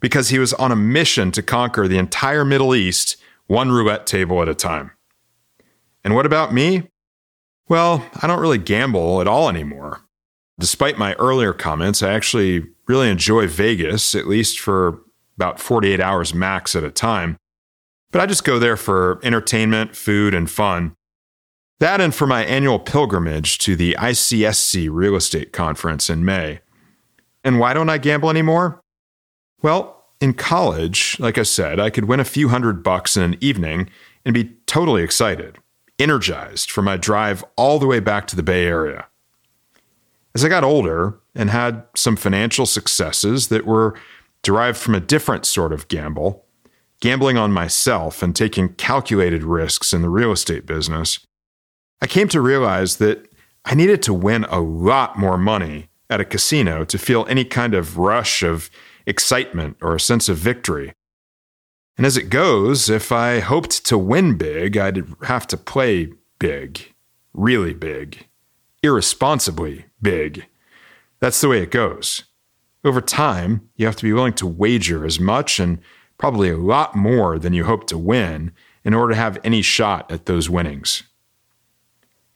because 0.00 0.30
he 0.30 0.38
was 0.38 0.54
on 0.54 0.72
a 0.72 0.76
mission 0.76 1.30
to 1.32 1.42
conquer 1.42 1.86
the 1.86 1.98
entire 1.98 2.46
Middle 2.46 2.74
East, 2.74 3.18
one 3.48 3.70
roulette 3.70 4.06
table 4.06 4.40
at 4.40 4.48
a 4.48 4.54
time. 4.54 4.92
And 6.02 6.14
what 6.14 6.24
about 6.24 6.54
me? 6.54 6.88
Well, 7.68 8.06
I 8.20 8.26
don't 8.26 8.40
really 8.40 8.58
gamble 8.58 9.20
at 9.20 9.28
all 9.28 9.48
anymore. 9.48 10.02
Despite 10.58 10.98
my 10.98 11.14
earlier 11.14 11.52
comments, 11.52 12.02
I 12.02 12.12
actually 12.12 12.66
really 12.86 13.08
enjoy 13.08 13.48
Vegas, 13.48 14.14
at 14.14 14.26
least 14.26 14.60
for 14.60 15.00
about 15.36 15.58
48 15.58 16.00
hours 16.00 16.34
max 16.34 16.76
at 16.76 16.84
a 16.84 16.90
time. 16.90 17.36
But 18.12 18.20
I 18.20 18.26
just 18.26 18.44
go 18.44 18.58
there 18.58 18.76
for 18.76 19.18
entertainment, 19.24 19.96
food, 19.96 20.34
and 20.34 20.48
fun. 20.48 20.94
That 21.80 22.00
and 22.00 22.14
for 22.14 22.26
my 22.26 22.44
annual 22.44 22.78
pilgrimage 22.78 23.58
to 23.58 23.74
the 23.74 23.96
ICSC 23.98 24.88
real 24.92 25.16
estate 25.16 25.52
conference 25.52 26.08
in 26.08 26.24
May. 26.24 26.60
And 27.42 27.58
why 27.58 27.74
don't 27.74 27.90
I 27.90 27.98
gamble 27.98 28.30
anymore? 28.30 28.80
Well, 29.62 30.04
in 30.20 30.34
college, 30.34 31.18
like 31.18 31.38
I 31.38 31.42
said, 31.42 31.80
I 31.80 31.90
could 31.90 32.04
win 32.04 32.20
a 32.20 32.24
few 32.24 32.48
hundred 32.48 32.82
bucks 32.82 33.16
in 33.16 33.22
an 33.22 33.36
evening 33.40 33.90
and 34.24 34.32
be 34.32 34.52
totally 34.66 35.02
excited, 35.02 35.58
energized 35.98 36.70
for 36.70 36.82
my 36.82 36.96
drive 36.96 37.44
all 37.56 37.78
the 37.78 37.86
way 37.86 38.00
back 38.00 38.26
to 38.26 38.36
the 38.36 38.42
Bay 38.42 38.66
Area. 38.66 39.06
As 40.34 40.44
I 40.44 40.48
got 40.48 40.64
older 40.64 41.18
and 41.34 41.50
had 41.50 41.84
some 41.94 42.16
financial 42.16 42.66
successes 42.66 43.48
that 43.48 43.66
were 43.66 43.94
derived 44.42 44.78
from 44.78 44.94
a 44.94 45.00
different 45.00 45.46
sort 45.46 45.72
of 45.72 45.88
gamble, 45.88 46.44
gambling 47.00 47.36
on 47.36 47.52
myself 47.52 48.22
and 48.22 48.34
taking 48.34 48.74
calculated 48.74 49.44
risks 49.44 49.92
in 49.92 50.02
the 50.02 50.10
real 50.10 50.32
estate 50.32 50.66
business, 50.66 51.20
I 52.00 52.06
came 52.06 52.28
to 52.28 52.40
realize 52.40 52.96
that 52.96 53.28
I 53.64 53.74
needed 53.74 54.02
to 54.02 54.14
win 54.14 54.44
a 54.44 54.60
lot 54.60 55.18
more 55.18 55.38
money 55.38 55.88
at 56.10 56.20
a 56.20 56.24
casino 56.24 56.84
to 56.84 56.98
feel 56.98 57.26
any 57.28 57.44
kind 57.44 57.74
of 57.74 57.96
rush 57.96 58.42
of 58.42 58.70
excitement 59.06 59.76
or 59.80 59.94
a 59.94 60.00
sense 60.00 60.28
of 60.28 60.36
victory. 60.36 60.92
And 61.96 62.06
as 62.06 62.16
it 62.16 62.28
goes, 62.28 62.90
if 62.90 63.12
I 63.12 63.40
hoped 63.40 63.84
to 63.86 63.96
win 63.96 64.36
big, 64.36 64.76
I'd 64.76 65.04
have 65.22 65.46
to 65.48 65.56
play 65.56 66.12
big, 66.38 66.92
really 67.32 67.74
big, 67.74 68.26
irresponsibly 68.82 69.86
big. 70.02 70.46
That's 71.20 71.40
the 71.40 71.48
way 71.48 71.62
it 71.62 71.70
goes. 71.70 72.24
Over 72.84 73.00
time, 73.00 73.70
you 73.76 73.86
have 73.86 73.96
to 73.96 74.04
be 74.04 74.12
willing 74.12 74.34
to 74.34 74.46
wager 74.46 75.06
as 75.06 75.20
much 75.20 75.58
and 75.58 75.78
probably 76.18 76.50
a 76.50 76.56
lot 76.56 76.94
more 76.94 77.38
than 77.38 77.54
you 77.54 77.64
hope 77.64 77.86
to 77.88 77.98
win 77.98 78.52
in 78.84 78.92
order 78.92 79.14
to 79.14 79.20
have 79.20 79.38
any 79.44 79.62
shot 79.62 80.10
at 80.10 80.26
those 80.26 80.50
winnings. 80.50 81.04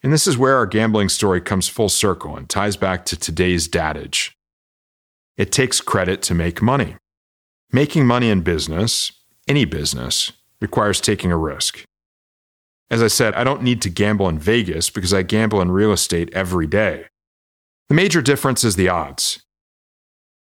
And 0.03 0.13
this 0.13 0.27
is 0.27 0.39
where 0.39 0.57
our 0.57 0.67
gambling 0.67 1.09
story 1.09 1.41
comes 1.41 1.69
full 1.69 1.89
circle 1.89 2.37
and 2.37 2.49
ties 2.49 2.77
back 2.77 3.05
to 3.07 3.17
today's 3.17 3.69
dadage. 3.69 4.33
It 5.37 5.53
takes 5.53 5.81
credit 5.81 6.23
to 6.23 6.35
make 6.35 6.63
money. 6.63 6.97
Making 7.73 8.07
money 8.07 8.31
in 8.31 8.41
business, 8.41 9.13
any 9.49 9.65
business, 9.65 10.33
requires 10.61 11.01
taking 11.01 11.33
a 11.33 11.37
risk. 11.37 11.85
As 12.91 13.03
I 13.03 13.09
said, 13.09 13.35
I 13.35 13.45
don't 13.45 13.63
need 13.63 13.83
to 13.83 13.91
gamble 13.91 14.29
in 14.29 14.39
Vegas 14.39 14.91
because 14.91 15.13
I 15.13 15.23
gamble 15.23 15.61
in 15.61 15.71
real 15.71 15.93
estate 15.93 16.31
every 16.33 16.67
day. 16.67 17.07
The 17.89 17.95
major 17.95 18.23
difference 18.23 18.65
is 18.65 18.77
the 18.77 18.89
odds. 18.89 19.43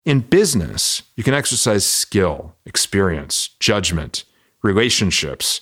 In 0.06 0.20
business, 0.20 1.02
you 1.16 1.24
can 1.24 1.34
exercise 1.34 1.86
skill, 1.86 2.56
experience, 2.66 3.50
judgment, 3.60 4.24
relationships, 4.62 5.62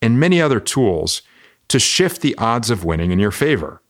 and 0.00 0.18
many 0.18 0.40
other 0.40 0.60
tools 0.60 1.22
to 1.68 1.78
shift 1.78 2.22
the 2.22 2.36
odds 2.38 2.70
of 2.70 2.84
winning 2.84 3.10
in 3.10 3.18
your 3.18 3.30
favor. 3.30 3.82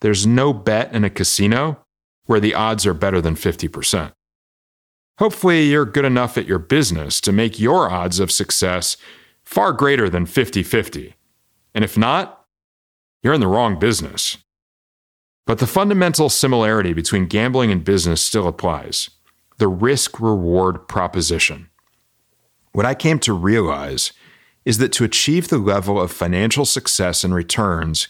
There's 0.00 0.26
no 0.26 0.52
bet 0.52 0.92
in 0.92 1.04
a 1.04 1.10
casino 1.10 1.78
where 2.26 2.40
the 2.40 2.54
odds 2.54 2.86
are 2.86 2.94
better 2.94 3.20
than 3.20 3.36
50%. 3.36 4.12
Hopefully, 5.18 5.64
you're 5.64 5.84
good 5.84 6.04
enough 6.04 6.36
at 6.36 6.46
your 6.46 6.58
business 6.58 7.20
to 7.20 7.32
make 7.32 7.60
your 7.60 7.90
odds 7.90 8.18
of 8.18 8.32
success 8.32 8.96
far 9.44 9.72
greater 9.72 10.08
than 10.08 10.26
50 10.26 10.62
50. 10.62 11.14
And 11.74 11.84
if 11.84 11.96
not, 11.96 12.46
you're 13.22 13.34
in 13.34 13.40
the 13.40 13.48
wrong 13.48 13.78
business. 13.78 14.38
But 15.46 15.58
the 15.58 15.66
fundamental 15.66 16.28
similarity 16.28 16.92
between 16.92 17.26
gambling 17.26 17.70
and 17.70 17.84
business 17.84 18.22
still 18.22 18.48
applies 18.48 19.10
the 19.58 19.68
risk 19.68 20.20
reward 20.20 20.88
proposition. 20.88 21.68
What 22.72 22.86
I 22.86 22.94
came 22.94 23.20
to 23.20 23.32
realize 23.32 24.12
is 24.64 24.78
that 24.78 24.92
to 24.94 25.04
achieve 25.04 25.48
the 25.48 25.58
level 25.58 26.00
of 26.00 26.10
financial 26.10 26.64
success 26.64 27.22
and 27.22 27.32
returns 27.34 28.08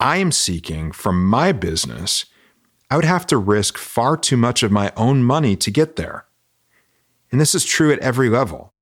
I 0.00 0.18
am 0.18 0.30
seeking 0.30 0.92
from 0.92 1.26
my 1.26 1.50
business, 1.50 2.26
I 2.88 2.96
would 2.96 3.04
have 3.04 3.26
to 3.26 3.36
risk 3.36 3.76
far 3.76 4.16
too 4.16 4.36
much 4.36 4.62
of 4.62 4.70
my 4.70 4.92
own 4.96 5.24
money 5.24 5.56
to 5.56 5.70
get 5.70 5.96
there. 5.96 6.24
And 7.30 7.40
this 7.40 7.54
is 7.54 7.64
true 7.64 7.92
at 7.92 7.98
every 7.98 8.28
level. 8.28 8.72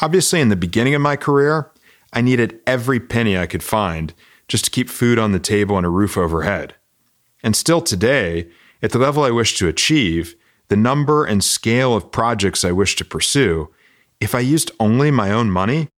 Obviously, 0.00 0.40
in 0.40 0.48
the 0.48 0.56
beginning 0.56 0.94
of 0.94 1.02
my 1.02 1.16
career, 1.16 1.72
I 2.12 2.20
needed 2.20 2.60
every 2.66 3.00
penny 3.00 3.36
I 3.36 3.46
could 3.46 3.62
find 3.62 4.14
just 4.46 4.64
to 4.66 4.70
keep 4.70 4.88
food 4.88 5.18
on 5.18 5.32
the 5.32 5.38
table 5.38 5.76
and 5.76 5.86
a 5.86 5.90
roof 5.90 6.16
overhead. 6.16 6.74
And 7.42 7.54
still 7.54 7.80
today, 7.80 8.48
at 8.82 8.92
the 8.92 8.98
level 8.98 9.24
I 9.24 9.30
wish 9.30 9.56
to 9.58 9.68
achieve, 9.68 10.34
the 10.68 10.76
number 10.76 11.24
and 11.24 11.42
scale 11.42 11.94
of 11.94 12.12
projects 12.12 12.64
I 12.64 12.72
wish 12.72 12.96
to 12.96 13.04
pursue, 13.04 13.70
if 14.20 14.34
I 14.34 14.40
used 14.40 14.70
only 14.80 15.10
my 15.10 15.30
own 15.30 15.50
money, 15.50 15.88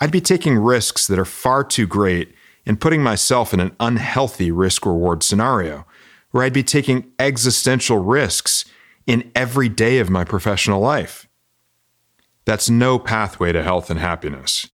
I'd 0.00 0.10
be 0.10 0.20
taking 0.20 0.58
risks 0.58 1.06
that 1.06 1.18
are 1.18 1.24
far 1.24 1.64
too 1.64 1.86
great 1.86 2.34
and 2.66 2.80
putting 2.80 3.02
myself 3.02 3.54
in 3.54 3.60
an 3.60 3.74
unhealthy 3.80 4.50
risk 4.50 4.84
reward 4.84 5.22
scenario 5.22 5.86
where 6.30 6.44
I'd 6.44 6.52
be 6.52 6.62
taking 6.62 7.12
existential 7.18 7.98
risks 7.98 8.64
in 9.06 9.30
every 9.34 9.68
day 9.68 9.98
of 9.98 10.10
my 10.10 10.24
professional 10.24 10.80
life. 10.80 11.28
That's 12.44 12.70
no 12.70 12.98
pathway 12.98 13.52
to 13.52 13.62
health 13.62 13.90
and 13.90 14.00
happiness. 14.00 14.70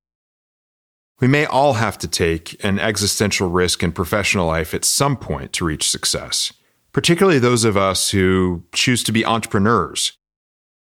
We 1.19 1.27
may 1.27 1.45
all 1.45 1.73
have 1.73 1.97
to 1.99 2.07
take 2.07 2.61
an 2.63 2.79
existential 2.79 3.49
risk 3.49 3.83
in 3.83 3.91
professional 3.91 4.47
life 4.47 4.73
at 4.73 4.85
some 4.85 5.15
point 5.15 5.53
to 5.53 5.65
reach 5.65 5.89
success, 5.89 6.51
particularly 6.93 7.39
those 7.39 7.63
of 7.63 7.77
us 7.77 8.09
who 8.09 8.63
choose 8.73 9.03
to 9.03 9.11
be 9.11 9.25
entrepreneurs. 9.25 10.13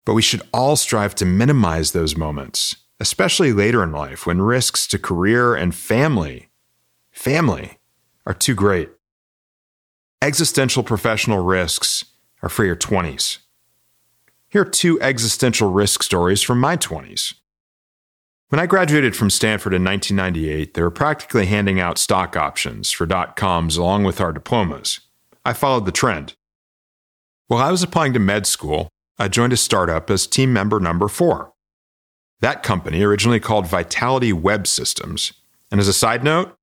But 0.05 0.15
we 0.15 0.21
should 0.21 0.41
all 0.51 0.75
strive 0.75 1.15
to 1.15 1.25
minimize 1.25 1.91
those 1.91 2.17
moments, 2.17 2.75
especially 2.99 3.53
later 3.53 3.83
in 3.83 3.91
life 3.91 4.25
when 4.25 4.41
risks 4.41 4.87
to 4.87 4.99
career 4.99 5.55
and 5.55 5.73
family, 5.73 6.49
family, 7.11 7.77
are 8.25 8.33
too 8.33 8.55
great 8.55 8.89
existential 10.23 10.83
professional 10.83 11.43
risks 11.43 12.05
are 12.43 12.49
for 12.49 12.65
your 12.65 12.75
20s. 12.75 13.39
Here 14.49 14.61
are 14.61 14.65
two 14.65 15.01
existential 15.01 15.71
risk 15.71 16.03
stories 16.03 16.43
from 16.43 16.59
my 16.59 16.77
20s. 16.77 17.33
When 18.49 18.59
I 18.59 18.67
graduated 18.67 19.15
from 19.15 19.31
Stanford 19.31 19.73
in 19.73 19.83
1998, 19.83 20.75
they 20.75 20.81
were 20.83 20.91
practically 20.91 21.47
handing 21.47 21.79
out 21.79 21.97
stock 21.97 22.37
options 22.37 22.91
for 22.91 23.07
dot 23.07 23.35
coms 23.35 23.77
along 23.77 24.03
with 24.03 24.21
our 24.21 24.31
diplomas. 24.31 24.99
I 25.43 25.53
followed 25.53 25.87
the 25.87 25.91
trend. 25.91 26.35
While 27.47 27.63
I 27.65 27.71
was 27.71 27.81
applying 27.81 28.13
to 28.13 28.19
med 28.19 28.45
school, 28.45 28.89
I 29.17 29.27
joined 29.27 29.53
a 29.53 29.57
startup 29.57 30.09
as 30.11 30.27
team 30.27 30.53
member 30.53 30.79
number 30.79 31.07
four. 31.07 31.53
That 32.41 32.61
company, 32.61 33.01
originally 33.01 33.39
called 33.39 33.65
Vitality 33.65 34.33
Web 34.33 34.67
Systems, 34.67 35.33
and 35.71 35.79
as 35.79 35.87
a 35.87 35.93
side 35.93 36.23
note, 36.23 36.55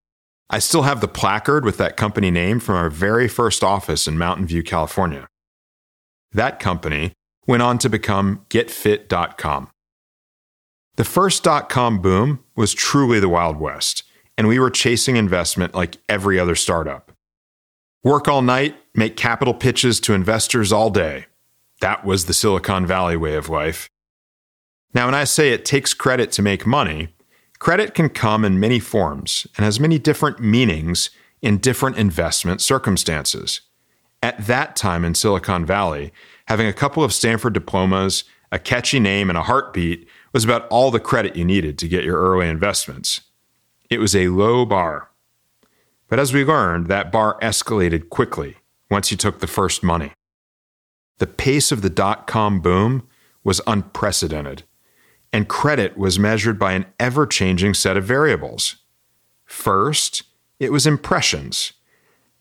I 0.49 0.59
still 0.59 0.83
have 0.83 1.01
the 1.01 1.09
placard 1.09 1.65
with 1.65 1.79
that 1.79 1.97
company 1.97 2.31
name 2.31 2.61
from 2.61 2.77
our 2.77 2.91
very 2.91 3.27
first 3.27 3.65
office 3.65 4.07
in 4.07 4.19
Mountain 4.19 4.47
View, 4.47 4.63
California. 4.63 5.27
That 6.33 6.61
company 6.61 7.13
went 7.47 7.63
on 7.63 7.79
to 7.79 7.89
become 7.89 8.45
GetFit.com. 8.51 9.71
The 10.97 11.05
first 11.05 11.43
dot 11.43 11.69
com 11.69 12.01
boom 12.01 12.45
was 12.57 12.75
truly 12.75 13.21
the 13.21 13.29
Wild 13.29 13.59
West, 13.59 14.03
and 14.37 14.47
we 14.47 14.59
were 14.59 14.71
chasing 14.71 15.17
investment 15.17 15.75
like 15.75 15.97
every 16.09 16.39
other 16.39 16.55
startup. 16.55 17.13
Work 18.05 18.29
all 18.29 18.43
night, 18.43 18.77
make 18.95 19.17
capital 19.17 19.55
pitches 19.55 20.01
to 20.01 20.15
investors 20.15 20.73
all 20.73 20.91
day. 20.91 21.27
That 21.81 22.05
was 22.05 22.27
the 22.27 22.35
Silicon 22.35 22.87
Valley 22.87 23.17
way 23.17 23.35
of 23.35 23.49
life. 23.49 23.89
Now, 24.93 25.07
when 25.07 25.15
I 25.15 25.25
say 25.25 25.51
it 25.51 25.65
takes 25.65 25.95
credit 25.95 26.33
to 26.33 26.43
make 26.43 26.67
money, 26.67 27.15
credit 27.59 27.95
can 27.95 28.09
come 28.09 28.45
in 28.45 28.61
many 28.61 28.79
forms 28.79 29.47
and 29.57 29.65
has 29.65 29.81
many 29.81 29.99
different 29.99 30.41
meanings 30.41 31.11
in 31.41 31.59
different 31.59 31.97
investment 31.97 32.61
circumstances. 32.61 33.63
At 34.23 34.47
that 34.47 34.77
time 34.77 35.05
in 35.05 35.15
Silicon 35.15 35.65
Valley, 35.65 36.13
having 36.47 36.67
a 36.67 36.75
couple 36.75 37.03
of 37.03 37.13
Stanford 37.13 37.55
diplomas, 37.55 38.25
a 38.53 38.59
catchy 38.59 39.01
name, 39.01 39.31
and 39.31 39.39
a 39.39 39.45
heartbeat 39.45 40.07
was 40.33 40.45
about 40.45 40.69
all 40.69 40.91
the 40.91 41.01
credit 41.01 41.37
you 41.37 41.45
needed 41.45 41.79
to 41.79 41.89
get 41.89 42.05
your 42.05 42.21
early 42.21 42.49
investments. 42.49 43.23
It 43.89 43.99
was 43.99 44.15
a 44.15 44.29
low 44.29 44.67
bar. 44.67 45.11
But 46.09 46.19
as 46.19 46.35
we 46.35 46.45
learned, 46.45 46.89
that 46.89 47.11
bar 47.11 47.39
escalated 47.41 48.11
quickly 48.11 48.57
once 48.91 49.11
you 49.11 49.17
took 49.17 49.39
the 49.39 49.47
first 49.47 49.83
money. 49.83 50.13
The 51.19 51.27
pace 51.27 51.71
of 51.71 51.83
the 51.83 51.91
dot 51.91 52.27
com 52.27 52.61
boom 52.61 53.07
was 53.43 53.61
unprecedented, 53.67 54.65
and 55.33 55.49
credit 55.49 55.97
was 55.97 56.19
measured 56.19 56.59
by 56.59 56.73
an 56.73 56.87
ever 56.99 57.27
changing 57.27 57.75
set 57.75 57.97
of 57.97 58.05
variables. 58.05 58.77
First, 59.45 60.25
it 60.59 60.73
was 60.73 60.87
impressions, 60.87 61.73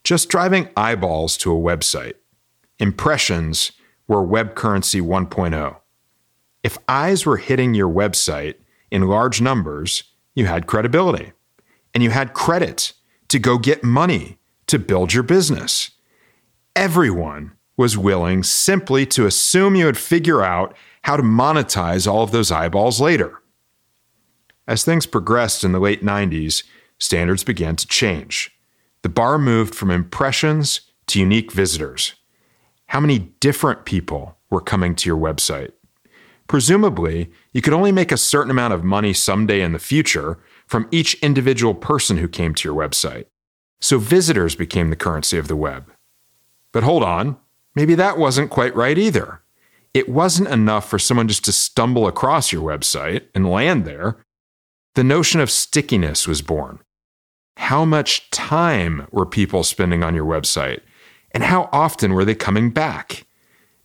just 0.03 0.29
driving 0.29 0.70
eyeballs 0.75 1.38
to 1.38 1.51
a 1.51 1.60
website. 1.60 2.13
Impressions 2.79 3.72
were 4.08 4.24
web 4.24 4.56
currency 4.56 5.01
1.0. 5.01 5.77
If 6.63 6.77
eyes 6.88 7.25
were 7.25 7.38
hitting 7.38 7.74
your 7.74 7.89
website 7.89 8.56
in 8.91 9.08
large 9.08 9.41
numbers, 9.41 10.03
you 10.36 10.46
had 10.46 10.68
credibility 10.68 11.34
and 11.94 12.03
you 12.03 12.10
had 12.10 12.34
credit 12.34 12.94
to 13.29 13.39
go 13.39 13.58
get 13.58 13.84
money 13.84 14.38
to 14.68 14.79
build 14.79 15.13
your 15.13 15.24
business. 15.24 15.91
Everyone 16.75 17.53
was 17.77 17.98
willing 17.98 18.44
simply 18.44 19.06
to 19.06 19.25
assume 19.25 19.75
you 19.75 19.86
would 19.86 19.98
figure 19.98 20.41
out 20.41 20.75
how 21.03 21.15
to 21.15 21.24
monetize 21.24 22.12
all 22.12 22.24
of 22.24 22.32
those 22.32 22.51
eyeballs 22.51 23.00
later. 23.00 23.41
As 24.68 24.84
things 24.84 25.06
progressed 25.06 25.63
in 25.63 25.72
the 25.72 25.79
late 25.79 26.03
90s, 26.03 26.63
standards 27.00 27.44
began 27.44 27.75
to 27.77 27.88
change. 27.88 28.51
The 29.03 29.10
bar 29.10 29.38
moved 29.38 29.75
from 29.75 29.91
impressions 29.91 30.82
to 31.08 31.20
unique 31.20 31.51
visitors. 31.51 32.15
How 32.88 33.00
many 33.00 33.20
different 33.39 33.86
people 33.86 34.38
were 34.50 34.62
coming 34.62 34.96
to 34.96 35.10
your 35.10 35.18
website? 35.18 35.72
Presumably, 36.48 37.32
you 37.53 37.62
could 37.62 37.74
only 37.74 37.91
make 37.91 38.12
a 38.12 38.18
certain 38.18 38.50
amount 38.50 38.74
of 38.74 38.84
money 38.84 39.13
someday 39.13 39.62
in 39.62 39.72
the 39.72 39.79
future 39.79 40.39
from 40.65 40.88
each 40.91 41.13
individual 41.15 41.75
person 41.75 42.18
who 42.18 42.27
came 42.27 42.56
to 42.56 42.67
your 42.67 42.76
website. 42.76 43.26
So 43.80 44.00
visitors 44.00 44.56
became 44.56 44.89
the 44.89 44.95
currency 44.95 45.38
of 45.38 45.47
the 45.47 45.56
web. 45.56 45.91
But 46.71 46.84
hold 46.84 47.04
on, 47.04 47.38
maybe 47.76 47.95
that 47.95 48.17
wasn't 48.17 48.50
quite 48.50 48.76
right 48.76 48.97
either. 48.97 49.41
It 49.93 50.10
wasn't 50.10 50.50
enough 50.50 50.89
for 50.89 51.00
someone 51.00 51.28
just 51.28 51.45
to 51.45 51.52
stumble 51.52 52.08
across 52.08 52.52
your 52.52 52.63
website 52.63 53.24
and 53.34 53.50
land 53.50 53.86
there. 53.86 54.17
The 54.95 55.04
notion 55.04 55.39
of 55.39 55.52
stickiness 55.52 56.28
was 56.28 56.41
born. 56.41 56.80
How 57.60 57.86
much 57.86 58.32
time 58.32 59.06
were 59.12 59.26
people 59.26 59.63
spending 59.63 60.02
on 60.02 60.15
your 60.15 60.26
website? 60.26 60.80
And 61.32 61.43
how 61.43 61.69
often 61.72 62.13
were 62.13 62.26
they 62.26 62.34
coming 62.34 62.72
back? 62.72 63.28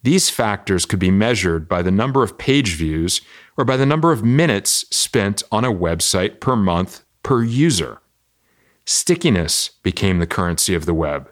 These 0.04 0.30
factors 0.30 0.86
could 0.86 1.00
be 1.00 1.10
measured 1.10 1.68
by 1.68 1.82
the 1.82 1.90
number 1.90 2.22
of 2.22 2.38
page 2.38 2.76
views 2.76 3.20
or 3.58 3.64
by 3.64 3.76
the 3.76 3.84
number 3.84 4.12
of 4.12 4.24
minutes 4.24 4.86
spent 4.90 5.42
on 5.50 5.64
a 5.64 5.72
website 5.72 6.40
per 6.40 6.56
month 6.56 7.04
per 7.22 7.42
user. 7.42 8.00
Stickiness 8.86 9.72
became 9.82 10.18
the 10.18 10.26
currency 10.26 10.74
of 10.74 10.86
the 10.86 10.94
web, 10.94 11.30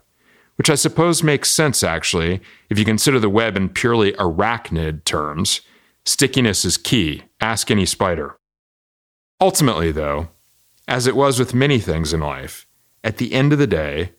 which 0.57 0.69
I 0.69 0.75
suppose 0.75 1.23
makes 1.23 1.49
sense 1.49 1.83
actually 1.83 2.43
if 2.69 2.79
you 2.79 2.85
consider 2.85 3.21
the 3.21 3.31
web 3.31 3.57
in 3.57 3.69
purely 3.69 4.13
arachnid 4.15 5.05
terms. 5.05 5.61
Stickiness 6.05 6.65
is 6.65 6.77
key. 6.77 7.23
Ask 7.41 7.71
any 7.71 7.87
spider. 7.87 8.37
Ultimately, 9.41 9.93
though, 9.93 10.29
as 10.93 11.07
it 11.07 11.17
was 11.17 11.39
with 11.39 11.55
many 11.55 11.79
things 11.79 12.13
in 12.13 12.21
life, 12.21 12.67
at 13.03 13.17
the 13.17 13.33
end 13.33 13.51
of 13.51 13.59
the 13.59 13.67
day, 13.67 14.13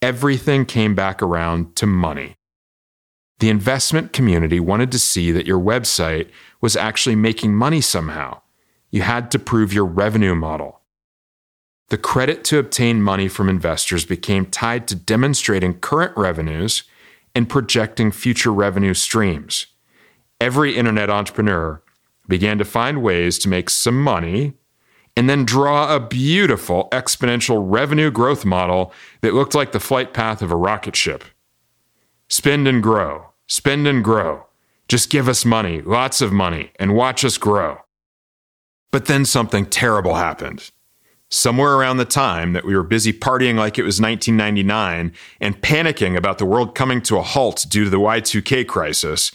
everything 0.00 0.64
came 0.64 0.94
back 0.94 1.20
around 1.20 1.74
to 1.74 1.84
money. 1.86 2.36
The 3.40 3.48
investment 3.48 4.12
community 4.12 4.60
wanted 4.60 4.92
to 4.92 4.98
see 5.00 5.32
that 5.32 5.44
your 5.44 5.58
website 5.58 6.30
was 6.60 6.76
actually 6.76 7.16
making 7.16 7.56
money 7.56 7.80
somehow. 7.80 8.42
You 8.92 9.02
had 9.02 9.32
to 9.32 9.40
prove 9.40 9.72
your 9.72 9.84
revenue 9.84 10.36
model. 10.36 10.82
The 11.88 11.98
credit 11.98 12.44
to 12.44 12.60
obtain 12.60 13.02
money 13.02 13.26
from 13.26 13.48
investors 13.48 14.04
became 14.04 14.46
tied 14.46 14.86
to 14.86 14.94
demonstrating 14.94 15.80
current 15.80 16.16
revenues 16.16 16.84
and 17.34 17.48
projecting 17.48 18.12
future 18.12 18.52
revenue 18.52 18.94
streams. 18.94 19.66
Every 20.40 20.76
internet 20.76 21.10
entrepreneur 21.10 21.82
began 22.28 22.56
to 22.58 22.64
find 22.64 23.02
ways 23.02 23.36
to 23.40 23.48
make 23.48 23.68
some 23.68 24.00
money 24.00 24.59
and 25.20 25.28
then 25.28 25.44
draw 25.44 25.94
a 25.94 26.00
beautiful 26.00 26.88
exponential 26.92 27.62
revenue 27.62 28.10
growth 28.10 28.46
model 28.46 28.90
that 29.20 29.34
looked 29.34 29.54
like 29.54 29.72
the 29.72 29.78
flight 29.78 30.14
path 30.14 30.40
of 30.40 30.50
a 30.50 30.56
rocket 30.56 30.96
ship. 30.96 31.24
Spend 32.28 32.66
and 32.66 32.82
grow 32.82 33.26
Spend 33.50 33.88
and 33.88 34.04
grow. 34.04 34.46
Just 34.86 35.10
give 35.10 35.28
us 35.28 35.44
money, 35.44 35.82
lots 35.82 36.20
of 36.20 36.30
money, 36.30 36.70
and 36.78 36.94
watch 36.94 37.24
us 37.24 37.36
grow. 37.36 37.78
But 38.92 39.06
then 39.06 39.24
something 39.24 39.66
terrible 39.66 40.14
happened. 40.14 40.70
Somewhere 41.30 41.74
around 41.74 41.96
the 41.96 42.04
time 42.04 42.52
that 42.52 42.64
we 42.64 42.76
were 42.76 42.84
busy 42.84 43.12
partying 43.12 43.56
like 43.56 43.76
it 43.76 43.82
was 43.82 44.00
1999 44.00 45.12
and 45.40 45.60
panicking 45.62 46.16
about 46.16 46.38
the 46.38 46.46
world 46.46 46.76
coming 46.76 47.02
to 47.02 47.16
a 47.16 47.22
halt 47.22 47.66
due 47.68 47.82
to 47.82 47.90
the 47.90 47.98
Y2K 47.98 48.68
crisis, 48.68 49.32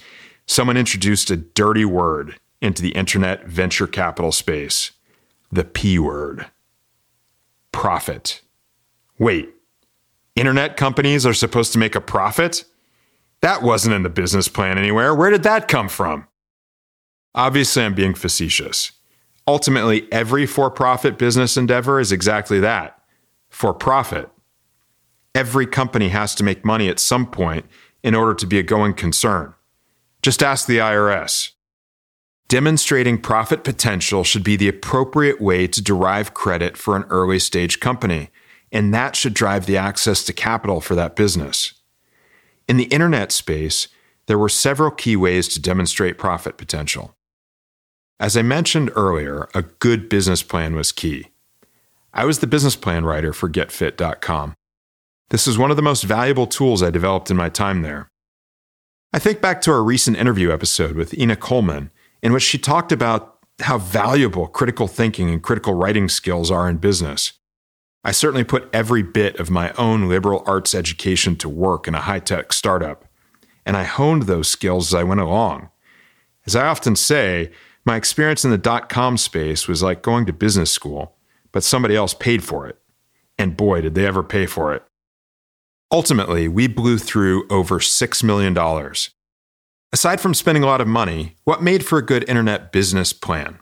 someone 0.47 0.77
introduced 0.77 1.29
a 1.29 1.35
dirty 1.35 1.83
word 1.83 2.39
into 2.61 2.81
the 2.81 2.91
internet 2.91 3.45
venture 3.47 3.87
capital 3.87 4.31
space 4.31 4.91
the 5.51 5.63
P 5.63 5.99
word 5.99 6.47
profit. 7.71 8.41
Wait, 9.19 9.49
internet 10.35 10.77
companies 10.77 11.25
are 11.25 11.33
supposed 11.33 11.73
to 11.73 11.79
make 11.79 11.95
a 11.95 12.01
profit? 12.01 12.63
That 13.41 13.61
wasn't 13.61 13.95
in 13.95 14.03
the 14.03 14.09
business 14.09 14.47
plan 14.47 14.77
anywhere. 14.77 15.13
Where 15.13 15.29
did 15.29 15.43
that 15.43 15.67
come 15.67 15.89
from? 15.89 16.27
Obviously, 17.35 17.83
I'm 17.83 17.93
being 17.93 18.13
facetious. 18.13 18.93
Ultimately, 19.47 20.11
every 20.11 20.45
for 20.45 20.71
profit 20.71 21.17
business 21.17 21.57
endeavor 21.57 21.99
is 21.99 22.11
exactly 22.11 22.59
that 22.61 22.99
for 23.49 23.73
profit. 23.73 24.29
Every 25.35 25.67
company 25.67 26.09
has 26.09 26.33
to 26.35 26.43
make 26.43 26.65
money 26.65 26.87
at 26.89 26.99
some 26.99 27.25
point 27.29 27.65
in 28.03 28.15
order 28.15 28.33
to 28.33 28.47
be 28.47 28.57
a 28.57 28.63
going 28.63 28.93
concern. 28.93 29.53
Just 30.21 30.41
ask 30.41 30.65
the 30.65 30.77
IRS. 30.77 31.51
Demonstrating 32.47 33.17
profit 33.17 33.63
potential 33.63 34.23
should 34.23 34.43
be 34.43 34.55
the 34.55 34.67
appropriate 34.67 35.41
way 35.41 35.65
to 35.67 35.81
derive 35.81 36.35
credit 36.35 36.77
for 36.77 36.95
an 36.95 37.05
early 37.09 37.39
stage 37.39 37.79
company, 37.79 38.29
and 38.71 38.93
that 38.93 39.15
should 39.15 39.33
drive 39.33 39.65
the 39.65 39.77
access 39.77 40.23
to 40.23 40.33
capital 40.33 40.79
for 40.79 40.93
that 40.93 41.15
business. 41.15 41.73
In 42.67 42.77
the 42.77 42.85
internet 42.85 43.31
space, 43.31 43.87
there 44.27 44.37
were 44.37 44.49
several 44.49 44.91
key 44.91 45.15
ways 45.15 45.47
to 45.49 45.61
demonstrate 45.61 46.17
profit 46.17 46.57
potential. 46.57 47.15
As 48.19 48.37
I 48.37 48.43
mentioned 48.43 48.91
earlier, 48.95 49.49
a 49.53 49.63
good 49.63 50.07
business 50.07 50.43
plan 50.43 50.75
was 50.75 50.91
key. 50.91 51.27
I 52.13 52.25
was 52.25 52.39
the 52.39 52.47
business 52.47 52.75
plan 52.75 53.05
writer 53.05 53.33
for 53.33 53.49
GetFit.com. 53.49 54.53
This 55.29 55.47
is 55.47 55.57
one 55.57 55.71
of 55.71 55.77
the 55.77 55.83
most 55.83 56.03
valuable 56.03 56.47
tools 56.47 56.83
I 56.83 56.91
developed 56.91 57.31
in 57.31 57.37
my 57.37 57.49
time 57.49 57.81
there. 57.81 58.07
I 59.11 59.19
think 59.19 59.41
back 59.41 59.61
to 59.61 59.71
our 59.71 59.83
recent 59.83 60.17
interview 60.17 60.51
episode 60.51 60.95
with 60.95 61.17
Ina 61.17 61.37
Coleman, 61.37 61.91
in 62.25 62.33
which 62.33 62.41
she 62.41 62.57
talked 62.57 62.91
about 62.91 63.37
how 63.61 63.77
valuable 63.77 64.47
critical 64.47 64.87
thinking 64.87 65.29
and 65.29 65.43
critical 65.43 65.75
writing 65.75 66.09
skills 66.09 66.49
are 66.49 66.67
in 66.67 66.77
business. 66.77 67.33
I 68.03 68.13
certainly 68.13 68.43
put 68.43 68.67
every 68.73 69.03
bit 69.03 69.39
of 69.39 69.51
my 69.51 69.71
own 69.73 70.09
liberal 70.09 70.43
arts 70.47 70.73
education 70.73 71.35
to 71.35 71.47
work 71.47 71.87
in 71.87 71.93
a 71.93 72.01
high 72.01 72.17
tech 72.17 72.51
startup, 72.51 73.05
and 73.63 73.77
I 73.77 73.83
honed 73.83 74.23
those 74.23 74.47
skills 74.47 74.87
as 74.91 74.95
I 74.95 75.03
went 75.03 75.21
along. 75.21 75.69
As 76.47 76.55
I 76.55 76.65
often 76.65 76.95
say, 76.95 77.51
my 77.85 77.95
experience 77.95 78.43
in 78.43 78.49
the 78.49 78.57
dot 78.57 78.89
com 78.89 79.17
space 79.17 79.67
was 79.67 79.83
like 79.83 80.01
going 80.01 80.25
to 80.25 80.33
business 80.33 80.71
school, 80.71 81.15
but 81.51 81.63
somebody 81.63 81.95
else 81.95 82.15
paid 82.15 82.43
for 82.43 82.65
it. 82.65 82.79
And 83.37 83.55
boy, 83.55 83.81
did 83.81 83.93
they 83.93 84.07
ever 84.07 84.23
pay 84.23 84.47
for 84.47 84.73
it. 84.73 84.81
Ultimately, 85.91 86.47
we 86.47 86.65
blew 86.65 86.97
through 86.97 87.47
over 87.49 87.77
$6 87.77 88.23
million. 88.23 88.55
Aside 89.95 90.19
from 90.19 90.33
spending 90.33 90.61
a 90.61 90.65
lot 90.65 90.81
of 90.81 90.89
money, 90.89 91.35
what 91.45 91.63
made 91.63 91.85
for 91.85 91.97
a 91.97 92.05
good 92.05 92.27
internet 92.27 92.73
business 92.73 93.13
plan? 93.13 93.59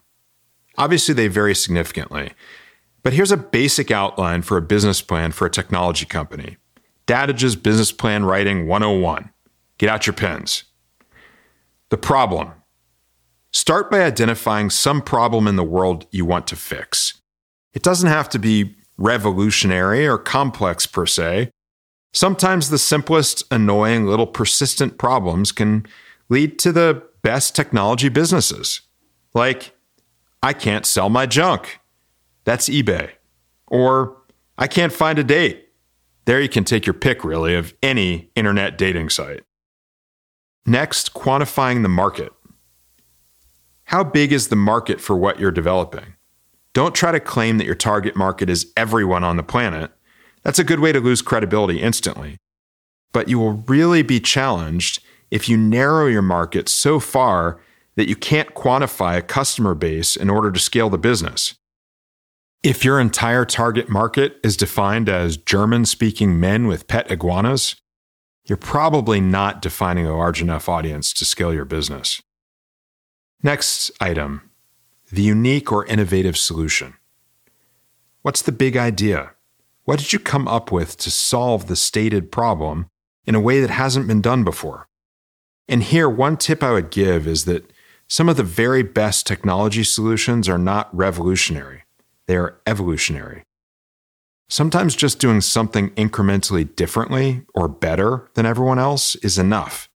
Obviously, 0.79 1.13
they 1.13 1.27
vary 1.27 1.53
significantly. 1.53 2.31
But 3.03 3.13
here's 3.13 3.31
a 3.31 3.37
basic 3.37 3.91
outline 3.91 4.41
for 4.41 4.57
a 4.57 4.61
business 4.63 4.99
plan 4.99 5.31
for 5.31 5.45
a 5.45 5.51
technology 5.51 6.07
company 6.07 6.57
Dadage's 7.05 7.55
Business 7.55 7.91
Plan 7.91 8.25
Writing 8.25 8.65
101. 8.65 9.29
Get 9.77 9.89
out 9.89 10.07
your 10.07 10.15
pens. 10.15 10.63
The 11.89 11.99
problem. 11.99 12.53
Start 13.51 13.91
by 13.91 14.01
identifying 14.01 14.71
some 14.71 15.03
problem 15.03 15.47
in 15.47 15.55
the 15.55 15.63
world 15.63 16.07
you 16.09 16.25
want 16.25 16.47
to 16.47 16.55
fix. 16.55 17.21
It 17.75 17.83
doesn't 17.83 18.09
have 18.09 18.27
to 18.29 18.39
be 18.39 18.75
revolutionary 18.97 20.07
or 20.07 20.17
complex 20.17 20.87
per 20.87 21.05
se. 21.05 21.51
Sometimes 22.11 22.71
the 22.71 22.79
simplest, 22.79 23.43
annoying, 23.51 24.07
little 24.07 24.25
persistent 24.25 24.97
problems 24.97 25.51
can 25.51 25.85
lead 26.33 26.57
to 26.59 26.71
the 26.71 27.03
best 27.21 27.55
technology 27.55 28.09
businesses. 28.09 28.81
Like, 29.33 29.75
I 30.41 30.51
can't 30.51 30.85
sell 30.85 31.09
my 31.09 31.25
junk. 31.27 31.79
That's 32.43 32.67
eBay. 32.67 33.11
Or, 33.67 34.17
I 34.57 34.67
can't 34.67 34.91
find 34.91 35.19
a 35.19 35.23
date. 35.23 35.69
There 36.25 36.41
you 36.41 36.49
can 36.49 36.63
take 36.63 36.85
your 36.85 36.95
pick, 36.95 37.23
really, 37.23 37.55
of 37.55 37.73
any 37.83 38.31
internet 38.35 38.77
dating 38.77 39.09
site. 39.09 39.43
Next, 40.65 41.13
quantifying 41.13 41.83
the 41.83 41.89
market. 41.89 42.33
How 43.85 44.03
big 44.03 44.31
is 44.31 44.47
the 44.47 44.55
market 44.55 44.99
for 44.99 45.15
what 45.15 45.39
you're 45.39 45.51
developing? 45.51 46.15
Don't 46.73 46.95
try 46.95 47.11
to 47.11 47.19
claim 47.19 47.57
that 47.59 47.65
your 47.65 47.75
target 47.75 48.15
market 48.15 48.49
is 48.49 48.71
everyone 48.75 49.23
on 49.23 49.37
the 49.37 49.43
planet. 49.43 49.91
That's 50.41 50.59
a 50.59 50.63
good 50.63 50.79
way 50.79 50.91
to 50.91 50.99
lose 50.99 51.21
credibility 51.21 51.79
instantly. 51.79 52.37
But 53.11 53.27
you 53.27 53.37
will 53.37 53.63
really 53.67 54.01
be 54.01 54.19
challenged 54.19 54.99
if 55.33 55.49
you 55.49 55.57
narrow 55.57 56.05
your 56.05 56.21
market 56.21 56.69
so 56.69 56.99
far 56.99 57.59
that 57.95 58.07
you 58.07 58.15
can't 58.15 58.53
quantify 58.53 59.17
a 59.17 59.21
customer 59.23 59.73
base 59.73 60.15
in 60.15 60.29
order 60.29 60.51
to 60.51 60.59
scale 60.59 60.91
the 60.91 60.97
business. 60.99 61.55
If 62.61 62.85
your 62.85 62.99
entire 62.99 63.43
target 63.43 63.89
market 63.89 64.37
is 64.43 64.55
defined 64.55 65.09
as 65.09 65.37
German 65.37 65.85
speaking 65.87 66.39
men 66.39 66.67
with 66.67 66.87
pet 66.87 67.09
iguanas, 67.09 67.77
you're 68.45 68.57
probably 68.57 69.19
not 69.19 69.59
defining 69.59 70.05
a 70.05 70.15
large 70.15 70.39
enough 70.39 70.69
audience 70.69 71.11
to 71.13 71.25
scale 71.25 71.51
your 71.51 71.65
business. 71.65 72.21
Next 73.41 73.91
item 73.99 74.51
the 75.11 75.23
unique 75.23 75.71
or 75.71 75.85
innovative 75.87 76.37
solution. 76.37 76.93
What's 78.21 78.43
the 78.43 78.51
big 78.51 78.77
idea? 78.77 79.31
What 79.85 79.97
did 79.97 80.13
you 80.13 80.19
come 80.19 80.47
up 80.47 80.71
with 80.71 80.95
to 80.97 81.09
solve 81.09 81.65
the 81.65 81.75
stated 81.75 82.31
problem 82.31 82.87
in 83.25 83.33
a 83.33 83.41
way 83.41 83.61
that 83.61 83.71
hasn't 83.71 84.07
been 84.07 84.21
done 84.21 84.43
before? 84.43 84.87
And 85.67 85.83
here, 85.83 86.09
one 86.09 86.37
tip 86.37 86.61
I 86.61 86.71
would 86.71 86.91
give 86.91 87.27
is 87.27 87.45
that 87.45 87.71
some 88.07 88.29
of 88.29 88.37
the 88.37 88.43
very 88.43 88.83
best 88.83 89.25
technology 89.25 89.83
solutions 89.83 90.49
are 90.49 90.57
not 90.57 90.95
revolutionary, 90.95 91.83
they 92.27 92.35
are 92.35 92.59
evolutionary. 92.67 93.43
Sometimes 94.49 94.95
just 94.95 95.19
doing 95.19 95.41
something 95.41 95.89
incrementally 95.91 96.75
differently 96.75 97.41
or 97.55 97.67
better 97.67 98.29
than 98.35 98.45
everyone 98.45 98.77
else 98.77 99.15
is 99.15 99.37
enough. 99.37 99.89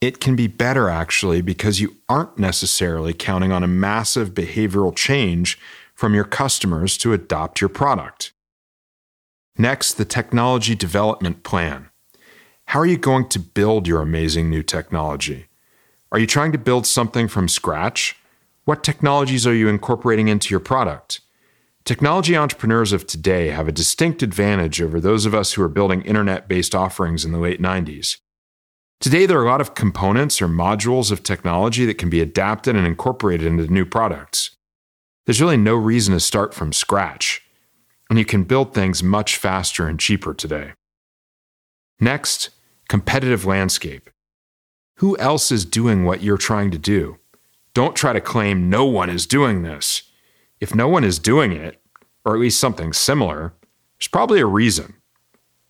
It 0.00 0.20
can 0.20 0.36
be 0.36 0.46
better 0.46 0.88
actually 0.88 1.40
because 1.42 1.80
you 1.80 1.96
aren't 2.08 2.38
necessarily 2.38 3.12
counting 3.12 3.50
on 3.50 3.64
a 3.64 3.68
massive 3.68 4.32
behavioral 4.32 4.94
change 4.94 5.58
from 5.94 6.14
your 6.14 6.24
customers 6.24 6.96
to 6.98 7.12
adopt 7.12 7.60
your 7.60 7.68
product. 7.68 8.32
Next, 9.56 9.94
the 9.94 10.04
technology 10.04 10.76
development 10.76 11.42
plan. 11.42 11.87
How 12.68 12.80
are 12.80 12.86
you 12.86 12.98
going 12.98 13.30
to 13.30 13.38
build 13.38 13.88
your 13.88 14.02
amazing 14.02 14.50
new 14.50 14.62
technology? 14.62 15.46
Are 16.12 16.18
you 16.18 16.26
trying 16.26 16.52
to 16.52 16.58
build 16.58 16.86
something 16.86 17.26
from 17.26 17.48
scratch? 17.48 18.14
What 18.66 18.84
technologies 18.84 19.46
are 19.46 19.54
you 19.54 19.68
incorporating 19.68 20.28
into 20.28 20.50
your 20.50 20.60
product? 20.60 21.22
Technology 21.86 22.36
entrepreneurs 22.36 22.92
of 22.92 23.06
today 23.06 23.48
have 23.48 23.68
a 23.68 23.72
distinct 23.72 24.22
advantage 24.22 24.82
over 24.82 25.00
those 25.00 25.24
of 25.24 25.34
us 25.34 25.54
who 25.54 25.62
are 25.62 25.68
building 25.68 26.02
internet 26.02 26.46
based 26.46 26.74
offerings 26.74 27.24
in 27.24 27.32
the 27.32 27.38
late 27.38 27.58
90s. 27.58 28.18
Today, 29.00 29.24
there 29.24 29.38
are 29.38 29.46
a 29.46 29.50
lot 29.50 29.62
of 29.62 29.74
components 29.74 30.42
or 30.42 30.46
modules 30.46 31.10
of 31.10 31.22
technology 31.22 31.86
that 31.86 31.96
can 31.96 32.10
be 32.10 32.20
adapted 32.20 32.76
and 32.76 32.86
incorporated 32.86 33.46
into 33.46 33.72
new 33.72 33.86
products. 33.86 34.50
There's 35.24 35.40
really 35.40 35.56
no 35.56 35.74
reason 35.74 36.12
to 36.12 36.20
start 36.20 36.52
from 36.52 36.74
scratch, 36.74 37.40
and 38.10 38.18
you 38.18 38.26
can 38.26 38.44
build 38.44 38.74
things 38.74 39.02
much 39.02 39.38
faster 39.38 39.88
and 39.88 39.98
cheaper 39.98 40.34
today. 40.34 40.74
Next, 41.98 42.50
competitive 42.88 43.44
landscape. 43.44 44.10
Who 44.96 45.16
else 45.18 45.52
is 45.52 45.64
doing 45.64 46.04
what 46.04 46.22
you're 46.22 46.36
trying 46.38 46.70
to 46.72 46.78
do? 46.78 47.18
Don't 47.74 47.94
try 47.94 48.12
to 48.12 48.20
claim 48.20 48.68
no 48.68 48.84
one 48.84 49.10
is 49.10 49.26
doing 49.26 49.62
this. 49.62 50.02
If 50.60 50.74
no 50.74 50.88
one 50.88 51.04
is 51.04 51.18
doing 51.18 51.52
it, 51.52 51.80
or 52.24 52.34
at 52.34 52.40
least 52.40 52.58
something 52.58 52.92
similar, 52.92 53.54
there's 53.98 54.08
probably 54.08 54.40
a 54.40 54.46
reason. 54.46 54.94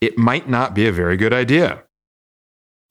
It 0.00 0.16
might 0.16 0.48
not 0.48 0.74
be 0.74 0.87
a 0.87 0.92
very 0.92 1.16
good 1.16 1.33
idea. 1.33 1.83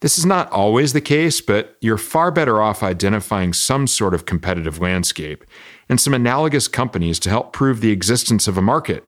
This 0.02 0.20
is 0.20 0.26
not 0.26 0.52
always 0.52 0.94
the 0.94 1.02
case, 1.02 1.42
but 1.42 1.76
you're 1.82 1.98
far 1.98 2.30
better 2.30 2.62
off 2.62 2.84
identifying 2.84 3.54
some 3.54 3.88
sort 3.88 4.14
of 4.14 4.28
competitive 4.28 4.80
landscape 4.80 5.44
and 5.90 6.00
some 6.00 6.14
analogous 6.14 6.68
companies 6.68 7.18
to 7.20 7.30
help 7.30 7.52
prove 7.52 7.82
the 7.82 7.92
existence 7.92 8.48
of 8.48 8.58
a 8.58 8.62
market. 8.62 9.04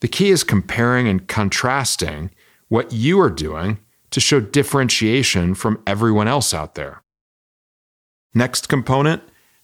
The 0.00 0.08
key 0.08 0.28
is 0.28 0.44
comparing 0.44 1.08
and 1.08 1.26
contrasting 1.26 2.30
what 2.68 2.92
you 2.92 3.18
are 3.18 3.30
doing 3.30 3.78
to 4.10 4.20
show 4.20 4.40
differentiation 4.40 5.54
from 5.54 5.82
everyone 5.86 6.28
else 6.28 6.54
out 6.54 6.74
there. 6.74 7.02
Next 8.34 8.68
component 8.68 9.22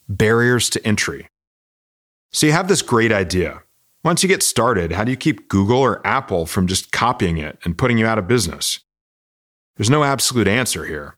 barriers 0.08 0.68
to 0.70 0.86
entry. 0.86 1.28
So 2.32 2.46
you 2.46 2.52
have 2.52 2.68
this 2.68 2.82
great 2.82 3.12
idea. 3.12 3.62
Once 4.02 4.22
you 4.22 4.28
get 4.28 4.42
started, 4.42 4.92
how 4.92 5.04
do 5.04 5.10
you 5.10 5.16
keep 5.16 5.48
Google 5.48 5.78
or 5.78 6.06
Apple 6.06 6.44
from 6.44 6.66
just 6.66 6.92
copying 6.92 7.38
it 7.38 7.58
and 7.64 7.78
putting 7.78 7.96
you 7.96 8.06
out 8.06 8.18
of 8.18 8.28
business? 8.28 8.80
There's 9.76 9.90
no 9.90 10.04
absolute 10.04 10.46
answer 10.46 10.84
here. 10.84 11.16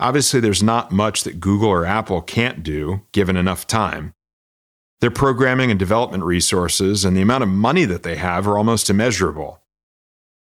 Obviously, 0.00 0.40
there's 0.40 0.62
not 0.62 0.92
much 0.92 1.24
that 1.24 1.40
Google 1.40 1.68
or 1.68 1.84
Apple 1.84 2.22
can't 2.22 2.62
do 2.62 3.02
given 3.12 3.36
enough 3.36 3.66
time. 3.66 4.12
Their 5.00 5.10
programming 5.10 5.70
and 5.70 5.78
development 5.78 6.24
resources 6.24 7.04
and 7.04 7.16
the 7.16 7.22
amount 7.22 7.44
of 7.44 7.50
money 7.50 7.84
that 7.84 8.02
they 8.02 8.16
have 8.16 8.48
are 8.48 8.56
almost 8.56 8.88
immeasurable. 8.88 9.60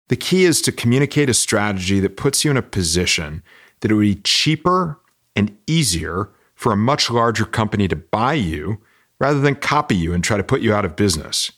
The 0.09 0.17
key 0.17 0.45
is 0.45 0.63
to 0.63 0.73
communicate 0.73 1.29
a 1.29 1.35
strategy 1.35 2.01
that 2.01 2.17
puts 2.17 2.45
you 2.45 2.51
in 2.51 2.57
a 2.57 2.63
position 2.63 3.43
that 3.81 3.91
it 3.91 3.95
would 3.95 4.03
be 4.03 4.15
cheaper 4.17 5.01
and 5.35 5.57
easier 5.67 6.31
for 6.55 6.73
a 6.73 6.77
much 6.77 7.11
larger 7.11 7.45
company 7.45 7.89
to 7.89 7.97
buy 7.97 8.35
you 8.35 8.81
rather 9.19 9.41
than 9.41 9.55
copy 9.57 9.97
you 9.97 10.13
and 10.13 10.23
try 10.23 10.37
to 10.37 10.45
put 10.45 10.61
you 10.61 10.73
out 10.73 10.85
of 10.85 10.97
business. 10.97 11.53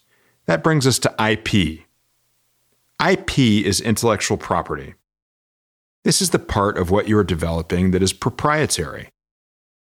That 0.46 0.64
brings 0.64 0.86
us 0.86 0.98
to 1.00 1.14
IP. 1.18 1.80
IP 3.06 3.38
is 3.38 3.80
intellectual 3.80 4.36
property. 4.36 4.94
This 6.04 6.22
is 6.22 6.30
the 6.30 6.38
part 6.38 6.78
of 6.78 6.90
what 6.90 7.06
you 7.06 7.18
are 7.18 7.24
developing 7.24 7.90
that 7.90 8.02
is 8.02 8.12
proprietary. 8.12 9.10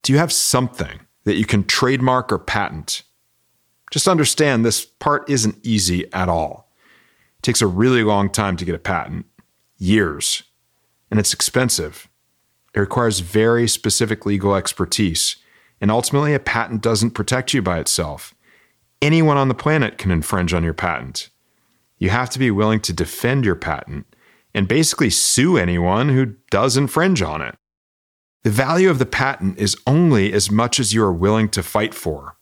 Do 0.02 0.12
you 0.12 0.18
have 0.18 0.32
something 0.32 1.00
that 1.24 1.36
you 1.36 1.44
can 1.44 1.64
trademark 1.64 2.32
or 2.32 2.38
patent? 2.38 3.02
Just 3.90 4.08
understand 4.08 4.64
this 4.64 4.84
part 4.84 5.28
isn't 5.28 5.58
easy 5.62 6.12
at 6.12 6.28
all. 6.28 6.69
It 7.40 7.42
takes 7.42 7.62
a 7.62 7.66
really 7.66 8.02
long 8.02 8.28
time 8.28 8.58
to 8.58 8.66
get 8.66 8.74
a 8.74 8.78
patent, 8.78 9.24
years, 9.78 10.42
and 11.10 11.18
it's 11.18 11.32
expensive. 11.32 12.06
It 12.74 12.80
requires 12.80 13.20
very 13.20 13.66
specific 13.66 14.26
legal 14.26 14.54
expertise, 14.54 15.36
and 15.80 15.90
ultimately, 15.90 16.34
a 16.34 16.38
patent 16.38 16.82
doesn't 16.82 17.12
protect 17.12 17.54
you 17.54 17.62
by 17.62 17.78
itself. 17.78 18.34
Anyone 19.00 19.38
on 19.38 19.48
the 19.48 19.54
planet 19.54 19.96
can 19.96 20.10
infringe 20.10 20.52
on 20.52 20.62
your 20.62 20.74
patent. 20.74 21.30
You 21.96 22.10
have 22.10 22.28
to 22.28 22.38
be 22.38 22.50
willing 22.50 22.80
to 22.80 22.92
defend 22.92 23.46
your 23.46 23.56
patent 23.56 24.04
and 24.52 24.68
basically 24.68 25.08
sue 25.08 25.56
anyone 25.56 26.10
who 26.10 26.34
does 26.50 26.76
infringe 26.76 27.22
on 27.22 27.40
it. 27.40 27.54
The 28.42 28.50
value 28.50 28.90
of 28.90 28.98
the 28.98 29.06
patent 29.06 29.56
is 29.56 29.78
only 29.86 30.34
as 30.34 30.50
much 30.50 30.78
as 30.78 30.92
you 30.92 31.02
are 31.02 31.12
willing 31.12 31.48
to 31.50 31.62
fight 31.62 31.94
for. 31.94 32.36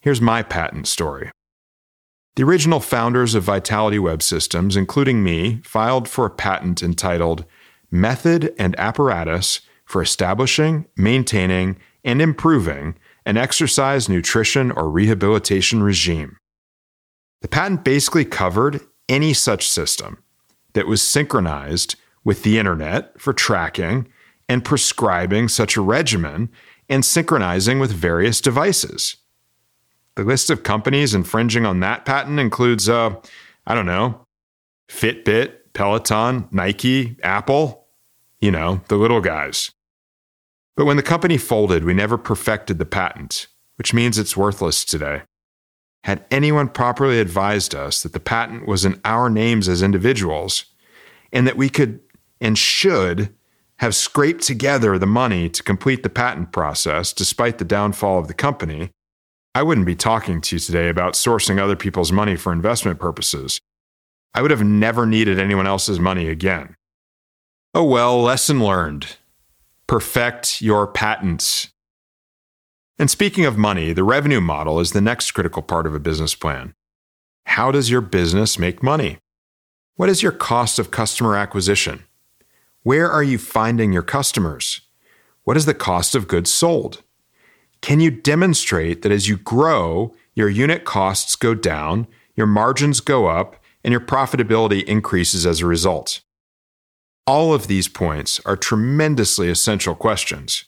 Here's 0.00 0.22
my 0.22 0.42
patent 0.42 0.88
story. 0.88 1.30
The 2.38 2.44
original 2.44 2.78
founders 2.78 3.34
of 3.34 3.42
Vitality 3.42 3.98
Web 3.98 4.22
Systems, 4.22 4.76
including 4.76 5.24
me, 5.24 5.60
filed 5.64 6.08
for 6.08 6.24
a 6.24 6.30
patent 6.30 6.84
entitled 6.84 7.44
Method 7.90 8.54
and 8.56 8.78
Apparatus 8.78 9.62
for 9.84 10.00
Establishing, 10.00 10.86
Maintaining, 10.96 11.80
and 12.04 12.22
Improving 12.22 12.94
an 13.26 13.36
Exercise, 13.36 14.08
Nutrition, 14.08 14.70
or 14.70 14.88
Rehabilitation 14.88 15.82
Regime. 15.82 16.36
The 17.40 17.48
patent 17.48 17.82
basically 17.82 18.24
covered 18.24 18.82
any 19.08 19.34
such 19.34 19.68
system 19.68 20.22
that 20.74 20.86
was 20.86 21.02
synchronized 21.02 21.96
with 22.22 22.44
the 22.44 22.56
internet 22.56 23.20
for 23.20 23.32
tracking 23.32 24.06
and 24.48 24.64
prescribing 24.64 25.48
such 25.48 25.76
a 25.76 25.80
regimen 25.80 26.50
and 26.88 27.04
synchronizing 27.04 27.80
with 27.80 27.90
various 27.90 28.40
devices. 28.40 29.16
The 30.18 30.24
list 30.24 30.50
of 30.50 30.64
companies 30.64 31.14
infringing 31.14 31.64
on 31.64 31.78
that 31.78 32.04
patent 32.04 32.40
includes, 32.40 32.88
uh, 32.88 33.14
I 33.64 33.74
don't 33.76 33.86
know, 33.86 34.26
Fitbit, 34.90 35.52
Peloton, 35.74 36.48
Nike, 36.50 37.16
Apple, 37.22 37.86
you 38.40 38.50
know, 38.50 38.80
the 38.88 38.96
little 38.96 39.20
guys. 39.20 39.70
But 40.76 40.86
when 40.86 40.96
the 40.96 41.04
company 41.04 41.38
folded, 41.38 41.84
we 41.84 41.94
never 41.94 42.18
perfected 42.18 42.80
the 42.80 42.84
patent, 42.84 43.46
which 43.76 43.94
means 43.94 44.18
it's 44.18 44.36
worthless 44.36 44.84
today. 44.84 45.22
Had 46.02 46.24
anyone 46.32 46.68
properly 46.68 47.20
advised 47.20 47.72
us 47.72 48.02
that 48.02 48.12
the 48.12 48.18
patent 48.18 48.66
was 48.66 48.84
in 48.84 49.00
our 49.04 49.30
names 49.30 49.68
as 49.68 49.82
individuals 49.82 50.64
and 51.32 51.46
that 51.46 51.56
we 51.56 51.68
could 51.68 52.00
and 52.40 52.58
should 52.58 53.32
have 53.76 53.94
scraped 53.94 54.42
together 54.42 54.98
the 54.98 55.06
money 55.06 55.48
to 55.48 55.62
complete 55.62 56.02
the 56.02 56.10
patent 56.10 56.50
process 56.50 57.12
despite 57.12 57.58
the 57.58 57.64
downfall 57.64 58.18
of 58.18 58.26
the 58.26 58.34
company, 58.34 58.90
I 59.54 59.62
wouldn't 59.62 59.86
be 59.86 59.96
talking 59.96 60.40
to 60.40 60.56
you 60.56 60.60
today 60.60 60.88
about 60.88 61.14
sourcing 61.14 61.58
other 61.58 61.76
people's 61.76 62.12
money 62.12 62.36
for 62.36 62.52
investment 62.52 63.00
purposes. 63.00 63.60
I 64.34 64.42
would 64.42 64.50
have 64.50 64.62
never 64.62 65.06
needed 65.06 65.38
anyone 65.38 65.66
else's 65.66 65.98
money 65.98 66.28
again. 66.28 66.76
Oh 67.74 67.84
well, 67.84 68.22
lesson 68.22 68.62
learned. 68.62 69.16
Perfect 69.86 70.60
your 70.60 70.86
patents. 70.86 71.68
And 72.98 73.10
speaking 73.10 73.44
of 73.44 73.56
money, 73.56 73.92
the 73.92 74.04
revenue 74.04 74.40
model 74.40 74.80
is 74.80 74.92
the 74.92 75.00
next 75.00 75.30
critical 75.30 75.62
part 75.62 75.86
of 75.86 75.94
a 75.94 76.00
business 76.00 76.34
plan. 76.34 76.74
How 77.46 77.70
does 77.70 77.90
your 77.90 78.00
business 78.00 78.58
make 78.58 78.82
money? 78.82 79.18
What 79.96 80.08
is 80.08 80.22
your 80.22 80.32
cost 80.32 80.78
of 80.78 80.90
customer 80.90 81.36
acquisition? 81.36 82.04
Where 82.82 83.10
are 83.10 83.22
you 83.22 83.38
finding 83.38 83.92
your 83.92 84.02
customers? 84.02 84.82
What 85.44 85.56
is 85.56 85.66
the 85.66 85.74
cost 85.74 86.14
of 86.14 86.28
goods 86.28 86.50
sold? 86.50 87.02
Can 87.80 88.00
you 88.00 88.10
demonstrate 88.10 89.02
that 89.02 89.12
as 89.12 89.28
you 89.28 89.36
grow, 89.36 90.14
your 90.34 90.48
unit 90.48 90.84
costs 90.84 91.36
go 91.36 91.54
down, 91.54 92.06
your 92.34 92.46
margins 92.46 93.00
go 93.00 93.26
up, 93.26 93.56
and 93.84 93.92
your 93.92 94.00
profitability 94.00 94.84
increases 94.84 95.46
as 95.46 95.60
a 95.60 95.66
result? 95.66 96.20
All 97.26 97.52
of 97.52 97.66
these 97.66 97.88
points 97.88 98.40
are 98.46 98.56
tremendously 98.56 99.48
essential 99.48 99.94
questions, 99.94 100.64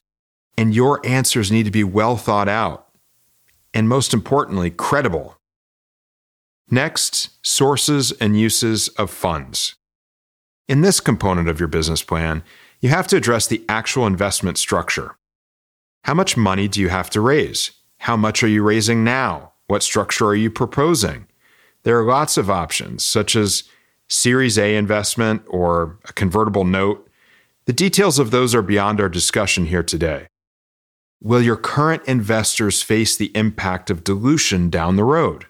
and 0.57 0.75
your 0.75 1.05
answers 1.07 1.51
need 1.51 1.65
to 1.65 1.71
be 1.71 1.85
well 1.85 2.17
thought 2.17 2.49
out, 2.49 2.89
and 3.73 3.89
most 3.89 4.13
importantly, 4.13 4.71
credible. 4.71 5.37
Next, 6.71 7.31
sources 7.43 8.13
and 8.13 8.39
uses 8.39 8.89
of 8.91 9.11
funds. 9.11 9.75
In 10.69 10.83
this 10.83 11.01
component 11.01 11.49
of 11.49 11.59
your 11.59 11.69
business 11.69 12.03
plan, 12.03 12.45
you 12.81 12.91
have 12.91 13.09
to 13.09 13.17
address 13.17 13.47
the 13.47 13.65
actual 13.69 14.07
investment 14.07 14.57
structure. 14.57 15.17
How 16.05 16.15
much 16.15 16.37
money 16.37 16.69
do 16.69 16.81
you 16.81 16.89
have 16.89 17.11
to 17.11 17.21
raise? 17.21 17.73
How 17.99 18.17
much 18.17 18.43
are 18.43 18.49
you 18.49 18.63
raising 18.63 19.05
now? 19.05 19.53
What 19.67 19.83
structure 19.83 20.27
are 20.27 20.35
you 20.35 20.51
proposing? 20.51 21.27
There 21.83 21.99
are 21.99 22.05
lots 22.05 22.37
of 22.37 22.51
options, 22.51 23.05
such 23.05 23.37
as 23.37 23.65
Series 24.09 24.59
A 24.59 24.77
investment 24.77 25.43
or 25.47 25.99
a 26.05 26.13
convertible 26.13 26.65
note. 26.65 27.09
The 27.67 27.73
details 27.73 28.19
of 28.19 28.31
those 28.31 28.55
are 28.55 28.63
beyond 28.63 29.01
our 29.01 29.09
discussion 29.09 29.67
here 29.67 29.83
today. 29.83 30.27
Will 31.23 31.43
your 31.43 31.57
current 31.57 32.03
investors 32.07 32.83
face 32.83 33.15
the 33.15 33.31
impact 33.37 33.91
of 33.91 34.03
dilution 34.03 34.71
down 34.71 34.97
the 34.97 35.05
road? 35.05 35.47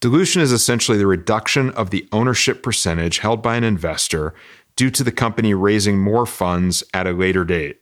Dilution 0.00 0.40
is 0.40 0.52
essentially 0.52 0.96
the 0.96 1.06
reduction 1.06 1.70
of 1.70 1.90
the 1.90 2.08
ownership 2.12 2.62
percentage 2.62 3.18
held 3.18 3.42
by 3.42 3.56
an 3.56 3.64
investor 3.64 4.32
due 4.76 4.90
to 4.90 5.02
the 5.02 5.10
company 5.10 5.52
raising 5.52 5.98
more 5.98 6.24
funds 6.24 6.84
at 6.94 7.08
a 7.08 7.12
later 7.12 7.44
date. 7.44 7.80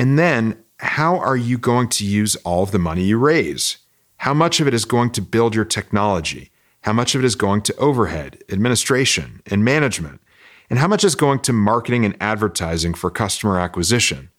And 0.00 0.18
then, 0.18 0.56
how 0.78 1.18
are 1.18 1.36
you 1.36 1.58
going 1.58 1.90
to 1.90 2.06
use 2.06 2.34
all 2.36 2.62
of 2.62 2.70
the 2.70 2.78
money 2.78 3.04
you 3.04 3.18
raise? 3.18 3.76
How 4.16 4.32
much 4.32 4.58
of 4.58 4.66
it 4.66 4.72
is 4.72 4.86
going 4.86 5.10
to 5.10 5.20
build 5.20 5.54
your 5.54 5.66
technology? 5.66 6.50
How 6.84 6.94
much 6.94 7.14
of 7.14 7.22
it 7.22 7.26
is 7.26 7.34
going 7.34 7.60
to 7.64 7.76
overhead, 7.76 8.42
administration, 8.50 9.42
and 9.44 9.62
management? 9.62 10.22
And 10.70 10.78
how 10.78 10.88
much 10.88 11.04
is 11.04 11.14
going 11.14 11.40
to 11.40 11.52
marketing 11.52 12.06
and 12.06 12.16
advertising 12.18 12.94
for 12.94 13.10
customer 13.10 13.60
acquisition? 13.60 14.30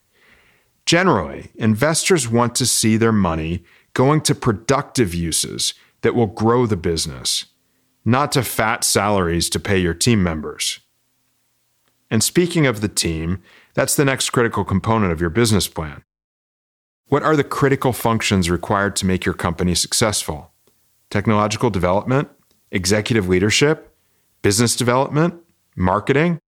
Generally, 0.88 1.52
investors 1.54 2.28
want 2.28 2.56
to 2.56 2.66
see 2.66 2.98
their 2.98 3.12
money 3.12 3.64
going 3.94 4.22
to 4.22 4.34
productive 4.34 5.14
uses 5.14 5.76
that 6.02 6.16
will 6.16 6.26
grow 6.26 6.66
the 6.66 6.76
business, 6.76 7.46
not 8.04 8.32
to 8.32 8.42
fat 8.42 8.84
salaries 8.84 9.48
to 9.52 9.60
pay 9.60 9.78
your 9.78 9.94
team 9.94 10.24
members. 10.24 10.80
And 12.10 12.24
speaking 12.24 12.66
of 12.66 12.82
the 12.82 12.90
team, 12.90 13.44
that's 13.74 13.96
the 13.96 14.06
next 14.06 14.30
critical 14.30 14.64
component 14.64 15.12
of 15.12 15.22
your 15.22 15.30
business 15.30 15.68
plan. 15.68 16.04
What 17.08 17.24
are 17.24 17.36
the 17.36 17.44
critical 17.44 17.94
functions 17.94 18.50
required 18.50 18.96
to 18.98 19.06
make 19.06 19.26
your 19.26 19.34
company 19.34 19.76
successful? 19.76 20.54
Technological 21.10 21.70
development, 21.70 22.30
executive 22.72 23.28
leadership, 23.28 23.96
business 24.42 24.76
development, 24.76 25.36
marketing? 25.76 26.40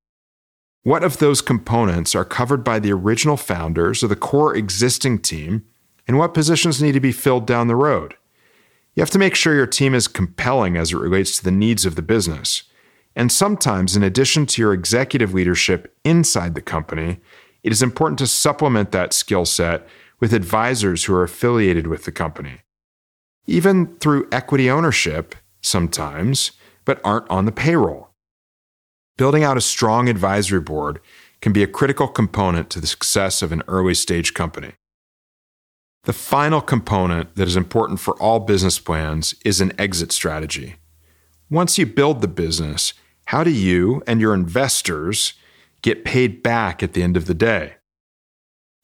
What 0.84 1.04
of 1.04 1.18
those 1.18 1.42
components 1.42 2.16
are 2.16 2.26
covered 2.26 2.64
by 2.64 2.80
the 2.80 2.92
original 2.92 3.38
founders 3.38 4.04
or 4.04 4.08
the 4.08 4.16
core 4.16 4.56
existing 4.56 5.20
team, 5.20 5.66
and 6.08 6.18
what 6.18 6.34
positions 6.34 6.82
need 6.82 6.94
to 6.94 7.00
be 7.00 7.12
filled 7.12 7.46
down 7.46 7.68
the 7.68 7.76
road? 7.76 8.16
You 8.96 9.02
have 9.02 9.10
to 9.12 9.20
make 9.20 9.36
sure 9.36 9.56
your 9.56 9.66
team 9.66 9.96
is 9.96 10.08
compelling 10.08 10.78
as 10.78 10.92
it 10.92 10.98
relates 10.98 11.38
to 11.38 11.44
the 11.44 11.52
needs 11.52 11.86
of 11.86 11.96
the 11.96 12.02
business. 12.02 12.64
And 13.16 13.32
sometimes, 13.32 13.96
in 13.96 14.04
addition 14.04 14.46
to 14.48 14.62
your 14.62 14.74
executive 14.74 15.34
leadership 15.34 15.96
inside 16.04 16.56
the 16.56 16.62
company, 16.62 17.20
it 17.64 17.72
is 17.72 17.82
important 17.82 18.20
to 18.20 18.28
supplement 18.28 18.92
that 18.92 19.14
skill 19.14 19.46
set 19.46 19.88
with 20.20 20.34
advisors 20.34 21.04
who 21.04 21.14
are 21.14 21.24
affiliated 21.24 21.88
with 21.88 22.06
the 22.06 22.12
company. 22.12 22.62
Even 23.46 23.98
through 23.98 24.28
equity 24.32 24.70
ownership, 24.70 25.36
sometimes, 25.62 26.52
but 26.86 27.02
aren't 27.04 27.30
on 27.30 27.46
the 27.46 27.52
payroll. 27.52 28.10
Building 29.18 29.44
out 29.44 29.58
a 29.58 29.62
strong 29.62 30.10
advisory 30.10 30.60
board 30.60 31.00
can 31.42 31.54
be 31.54 31.62
a 31.62 31.68
critical 31.68 32.08
component 32.08 32.70
to 32.72 32.80
the 32.80 32.88
success 32.88 33.42
of 33.42 33.52
an 33.52 33.64
early 33.68 33.94
stage 33.94 34.34
company. 34.34 34.74
The 36.06 36.14
final 36.14 36.62
component 36.62 37.36
that 37.36 37.48
is 37.48 37.56
important 37.56 38.00
for 38.00 38.16
all 38.22 38.40
business 38.40 38.80
plans 38.80 39.36
is 39.46 39.62
an 39.62 39.72
exit 39.80 40.12
strategy. 40.12 40.76
Once 41.50 41.78
you 41.78 41.86
build 41.86 42.22
the 42.22 42.28
business, 42.28 42.94
how 43.26 43.44
do 43.44 43.52
you 43.52 44.04
and 44.08 44.20
your 44.20 44.34
investors 44.34 45.34
get 45.82 46.06
paid 46.06 46.44
back 46.44 46.84
at 46.84 46.94
the 46.94 47.04
end 47.04 47.18
of 47.18 47.26
the 47.26 47.34
day? 47.34 47.76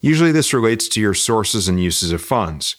Usually, 0.02 0.32
this 0.32 0.54
relates 0.54 0.88
to 0.90 1.02
your 1.02 1.14
sources 1.14 1.68
and 1.68 1.82
uses 1.82 2.12
of 2.12 2.22
funds. 2.22 2.78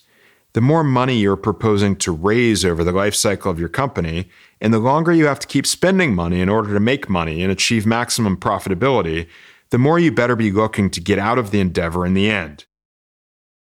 The 0.52 0.60
more 0.60 0.82
money 0.82 1.16
you're 1.16 1.36
proposing 1.36 1.94
to 1.96 2.10
raise 2.10 2.64
over 2.64 2.82
the 2.82 2.92
life 2.92 3.14
cycle 3.14 3.50
of 3.50 3.60
your 3.60 3.68
company, 3.68 4.28
and 4.60 4.74
the 4.74 4.78
longer 4.78 5.12
you 5.12 5.26
have 5.26 5.38
to 5.40 5.46
keep 5.46 5.66
spending 5.66 6.14
money 6.14 6.40
in 6.40 6.48
order 6.48 6.72
to 6.74 6.80
make 6.80 7.08
money 7.08 7.42
and 7.42 7.52
achieve 7.52 7.86
maximum 7.86 8.36
profitability, 8.36 9.28
the 9.70 9.78
more 9.78 9.98
you 9.98 10.10
better 10.10 10.34
be 10.34 10.50
looking 10.50 10.90
to 10.90 11.00
get 11.00 11.18
out 11.18 11.38
of 11.38 11.50
the 11.50 11.60
endeavor 11.60 12.04
in 12.04 12.14
the 12.14 12.28
end. 12.28 12.64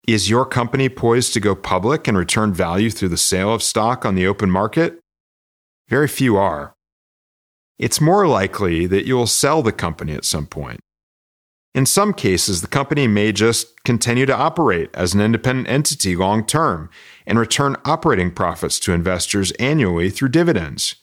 Is 0.08 0.30
your 0.30 0.46
company 0.46 0.88
poised 0.88 1.34
to 1.34 1.40
go 1.40 1.56
public 1.56 2.08
and 2.08 2.16
return 2.16 2.54
value 2.54 2.92
through 2.92 3.10
the 3.10 3.18
sale 3.18 3.52
of 3.52 3.64
stock 3.64 4.06
on 4.06 4.14
the 4.14 4.28
open 4.28 4.52
market? 4.52 5.00
Very 5.90 6.08
few 6.08 6.38
are. 6.38 6.76
It's 7.78 8.00
more 8.00 8.28
likely 8.28 8.88
that 8.88 9.06
you 9.06 9.16
will 9.16 9.28
sell 9.28 9.62
the 9.62 9.72
company 9.72 10.14
at 10.14 10.26
some 10.26 10.48
point. 10.48 10.80
In 11.74 11.86
some 11.86 12.14
cases, 12.14 12.62
the 12.62 12.68
company 12.68 13.06
may 13.06 13.34
just 13.34 13.84
continue 13.84 14.26
to 14.26 14.36
operate 14.36 14.90
as 14.94 15.14
an 15.14 15.20
independent 15.20 15.68
entity 15.68 16.16
long 16.16 16.46
term 16.46 16.90
and 17.28 17.38
return 17.38 17.76
operating 17.84 18.32
profits 18.32 18.80
to 18.80 18.94
investors 18.94 19.52
annually 19.54 20.10
through 20.10 20.30
dividends. 20.30 20.96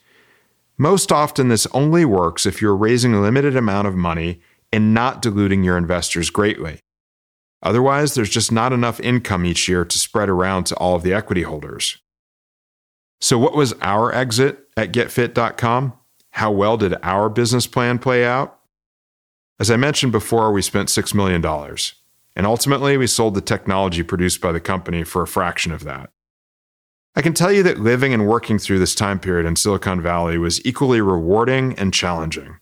Most 0.75 1.11
often, 1.11 1.49
this 1.49 1.67
only 1.73 2.05
works 2.05 2.47
if 2.47 2.59
you're 2.59 2.75
raising 2.75 3.13
a 3.13 3.21
limited 3.21 3.55
amount 3.55 3.87
of 3.87 3.95
money 3.95 4.41
and 4.71 4.95
not 4.95 5.21
diluting 5.21 5.63
your 5.63 5.77
investors 5.77 6.31
greatly. 6.31 6.79
Otherwise, 7.61 8.15
there's 8.15 8.31
just 8.31 8.51
not 8.51 8.73
enough 8.73 8.99
income 8.99 9.45
each 9.45 9.69
year 9.69 9.85
to 9.85 9.99
spread 9.99 10.27
around 10.27 10.63
to 10.65 10.75
all 10.77 10.95
of 10.95 11.03
the 11.03 11.13
equity 11.13 11.43
holders. 11.43 11.99
So, 13.21 13.37
what 13.37 13.55
was 13.55 13.73
our 13.81 14.11
exit 14.11 14.67
at 14.75 14.91
getfit.com? 14.91 15.93
How 16.33 16.49
well 16.49 16.77
did 16.77 16.95
our 17.03 17.29
business 17.29 17.67
plan 17.67 17.99
play 17.99 18.25
out? 18.25 18.59
As 19.59 19.69
I 19.69 19.77
mentioned 19.77 20.11
before, 20.11 20.51
we 20.51 20.63
spent 20.63 20.89
$6 20.89 21.13
million, 21.13 21.45
and 22.35 22.47
ultimately 22.47 22.97
we 22.97 23.05
sold 23.05 23.35
the 23.35 23.41
technology 23.41 24.01
produced 24.01 24.41
by 24.41 24.51
the 24.51 24.59
company 24.59 25.03
for 25.03 25.21
a 25.21 25.27
fraction 25.27 25.71
of 25.71 25.83
that. 25.83 26.09
I 27.15 27.21
can 27.21 27.35
tell 27.35 27.51
you 27.51 27.61
that 27.63 27.79
living 27.79 28.15
and 28.15 28.27
working 28.27 28.57
through 28.57 28.79
this 28.79 28.95
time 28.95 29.19
period 29.19 29.45
in 29.45 29.55
Silicon 29.55 30.01
Valley 30.01 30.39
was 30.39 30.65
equally 30.65 31.01
rewarding 31.01 31.77
and 31.77 31.93
challenging. 31.93 32.57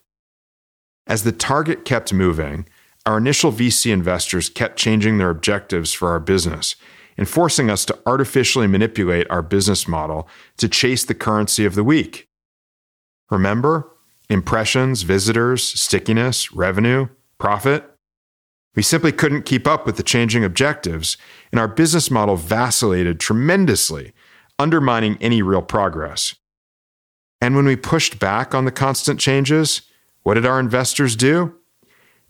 As 1.07 1.23
the 1.23 1.31
target 1.31 1.86
kept 1.86 2.12
moving, 2.12 2.67
our 3.05 3.17
initial 3.17 3.53
VC 3.53 3.93
investors 3.93 4.49
kept 4.49 4.77
changing 4.77 5.17
their 5.17 5.29
objectives 5.29 5.93
for 5.93 6.10
our 6.10 6.19
business 6.19 6.75
and 7.17 7.27
forcing 7.27 7.69
us 7.69 7.86
to 7.86 7.97
artificially 8.05 8.67
manipulate 8.67 9.29
our 9.29 9.41
business 9.41 9.88
model 9.88 10.27
to 10.57 10.67
chase 10.67 11.05
the 11.05 11.15
currency 11.15 11.63
of 11.63 11.75
the 11.75 11.86
week. 11.86 12.27
Remember? 13.32 13.89
Impressions, 14.30 15.02
visitors, 15.02 15.63
stickiness, 15.63 16.54
revenue, 16.54 17.08
profit. 17.39 17.89
We 18.76 18.84
simply 18.84 19.12
couldn't 19.12 19.44
keep 19.44 19.67
up 19.67 19.86
with 19.86 19.98
the 19.98 20.04
changing 20.04 20.44
objectives, 20.44 21.17
and 21.52 21.60
our 21.60 21.67
business 21.67 22.12
model 22.12 22.36
vacillated 22.36 23.20
tremendously, 23.20 24.13
undermining 24.60 25.17
any 25.20 25.41
real 25.41 25.62
progress. 25.62 26.36
And 27.41 27.56
when 27.56 27.65
we 27.65 27.76
pushed 27.76 28.20
back 28.20 28.54
on 28.54 28.65
the 28.65 28.72
constant 28.72 29.20
changes, 29.20 29.82
what 30.24 30.36
did 30.36 30.46
our 30.46 30.60
investors 30.60 31.15
do? 31.15 31.56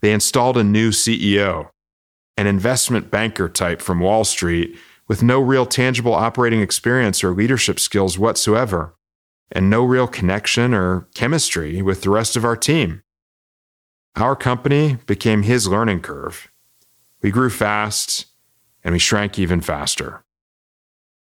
They 0.00 0.12
installed 0.12 0.56
a 0.56 0.64
new 0.64 0.90
CEO, 0.90 1.68
an 2.36 2.46
investment 2.46 3.10
banker 3.10 3.48
type 3.48 3.82
from 3.82 4.00
Wall 4.00 4.24
Street 4.24 4.76
with 5.06 5.22
no 5.22 5.40
real 5.40 5.66
tangible 5.66 6.14
operating 6.14 6.60
experience 6.60 7.22
or 7.22 7.34
leadership 7.34 7.78
skills 7.78 8.18
whatsoever, 8.18 8.94
and 9.52 9.70
no 9.70 9.84
real 9.84 10.08
connection 10.08 10.74
or 10.74 11.08
chemistry 11.14 11.82
with 11.82 12.02
the 12.02 12.10
rest 12.10 12.36
of 12.36 12.44
our 12.44 12.56
team. 12.56 13.02
Our 14.16 14.34
company 14.34 14.98
became 15.06 15.42
his 15.42 15.68
learning 15.68 16.00
curve. 16.00 16.50
We 17.22 17.30
grew 17.30 17.50
fast, 17.50 18.26
and 18.82 18.92
we 18.92 18.98
shrank 18.98 19.38
even 19.38 19.60
faster. 19.60 20.24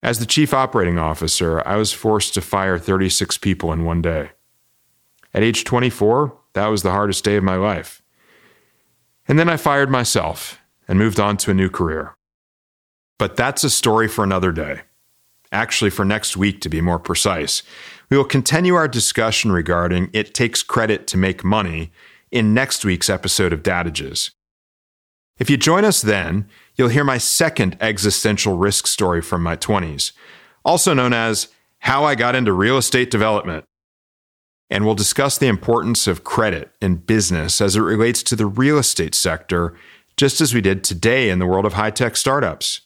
As 0.02 0.20
the 0.20 0.26
chief 0.26 0.54
operating 0.54 0.98
officer, 0.98 1.66
I 1.68 1.76
was 1.76 1.92
forced 1.92 2.34
to 2.34 2.42
fire 2.42 2.78
36 2.78 3.38
people 3.38 3.72
in 3.72 3.86
one 3.86 4.02
day. 4.02 4.32
At 5.34 5.44
age 5.44 5.64
24, 5.64 6.38
that 6.54 6.68
was 6.68 6.84
the 6.84 6.92
hardest 6.92 7.24
day 7.24 7.36
of 7.36 7.44
my 7.44 7.56
life. 7.56 8.02
And 9.28 9.40
then 9.40 9.50
I 9.50 9.58
fired 9.58 9.90
myself 9.90 10.60
and 10.88 11.00
moved 11.00 11.20
on 11.20 11.38
to 11.38 11.52
a 11.52 11.56
new 11.56 11.70
career. 11.70 12.16
But 13.18 13.36
that's 13.36 13.64
a 13.64 13.70
story 13.70 14.08
for 14.08 14.24
another 14.24 14.52
day. 14.52 14.82
Actually, 15.52 15.92
for 15.92 16.04
next 16.04 16.36
week, 16.36 16.60
to 16.62 16.70
be 16.70 16.82
more 16.82 17.00
precise. 17.00 17.64
We 18.14 18.18
will 18.18 18.26
continue 18.26 18.76
our 18.76 18.88
discussion 18.88 19.52
regarding 19.52 20.12
It 20.14 20.36
Takes 20.36 20.62
Credit 20.62 21.08
to 21.08 21.18
Make 21.18 21.44
Money 21.44 21.92
in 22.30 22.54
next 22.54 22.86
week's 22.86 23.10
episode 23.10 23.52
of 23.52 23.64
Dadages. 23.64 24.30
If 25.40 25.50
you 25.50 25.58
join 25.58 25.84
us 25.84 26.04
then, 26.04 26.48
you'll 26.76 26.90
hear 26.90 27.04
my 27.04 27.18
second 27.18 27.76
existential 27.82 28.56
risk 28.56 28.86
story 28.86 29.20
from 29.20 29.42
my 29.42 29.58
20s, 29.58 30.12
also 30.64 30.94
known 30.94 31.12
as 31.12 31.48
How 31.80 32.04
I 32.04 32.14
Got 32.14 32.36
into 32.36 32.54
Real 32.54 32.78
Estate 32.78 33.10
Development. 33.10 33.66
And 34.70 34.86
we'll 34.86 34.94
discuss 34.94 35.40
the 35.40 35.48
importance 35.48 36.06
of 36.06 36.24
credit 36.24 36.72
in 36.80 36.98
business 36.98 37.62
as 37.62 37.76
it 37.76 37.82
relates 37.82 38.22
to 38.22 38.36
the 38.36 38.46
real 38.46 38.78
estate 38.78 39.16
sector, 39.16 39.76
just 40.18 40.40
as 40.40 40.54
we 40.54 40.62
did 40.62 40.84
today 40.84 41.32
in 41.32 41.40
the 41.40 41.48
world 41.48 41.66
of 41.66 41.74
high 41.74 41.90
tech 41.90 42.16
startups. 42.16 42.82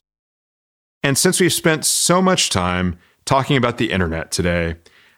And 1.03 1.17
since 1.17 1.41
we've 1.41 1.51
spent 1.51 1.83
so 1.83 2.21
much 2.21 2.49
time 2.49 2.97
talking 3.25 3.57
about 3.57 3.77
the 3.77 3.91
internet 3.91 4.31
today, 4.31 4.75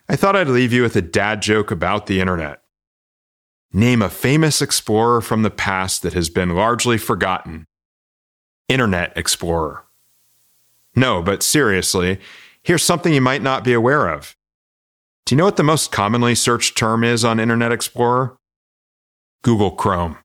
I 0.10 0.16
thought 0.16 0.36
I'd 0.36 0.48
leave 0.48 0.74
you 0.74 0.82
with 0.82 0.96
a 0.96 1.04
dad 1.04 1.42
joke 1.44 1.70
about 1.70 2.08
the 2.08 2.20
internet. 2.20 2.62
Name 3.72 4.02
a 4.02 4.10
famous 4.10 4.60
explorer 4.60 5.22
from 5.22 5.44
the 5.44 5.52
past 5.52 6.02
that 6.02 6.14
has 6.14 6.30
been 6.30 6.56
largely 6.56 6.98
forgotten. 6.98 7.68
Internet 8.68 9.16
Explorer. 9.16 9.86
No, 10.96 11.22
but 11.22 11.44
seriously, 11.44 12.20
here's 12.64 12.84
something 12.84 13.14
you 13.14 13.22
might 13.22 13.44
not 13.44 13.64
be 13.64 13.74
aware 13.74 14.10
of. 14.10 14.36
Do 15.26 15.36
you 15.36 15.38
know 15.38 15.46
what 15.46 15.58
the 15.58 15.64
most 15.64 15.92
commonly 15.92 16.34
searched 16.34 16.76
term 16.76 17.04
is 17.04 17.24
on 17.24 17.40
Internet 17.40 17.72
Explorer? 17.72 18.36
Google 19.44 19.72
Chrome. 19.72 20.18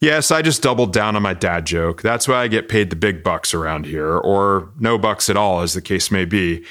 Yes, 0.00 0.30
I 0.30 0.42
just 0.42 0.62
doubled 0.62 0.92
down 0.92 1.16
on 1.16 1.22
my 1.22 1.34
dad 1.34 1.64
joke. 1.64 2.02
That's 2.02 2.28
why 2.28 2.42
I 2.42 2.48
get 2.48 2.68
paid 2.68 2.90
the 2.90 2.96
big 2.96 3.24
bucks 3.24 3.54
around 3.54 3.86
here, 3.86 4.18
or 4.18 4.70
no 4.78 4.98
bucks 4.98 5.30
at 5.30 5.38
all, 5.38 5.62
as 5.62 5.72
the 5.72 5.82
case 5.82 6.10
may 6.10 6.26
be. 6.26 6.64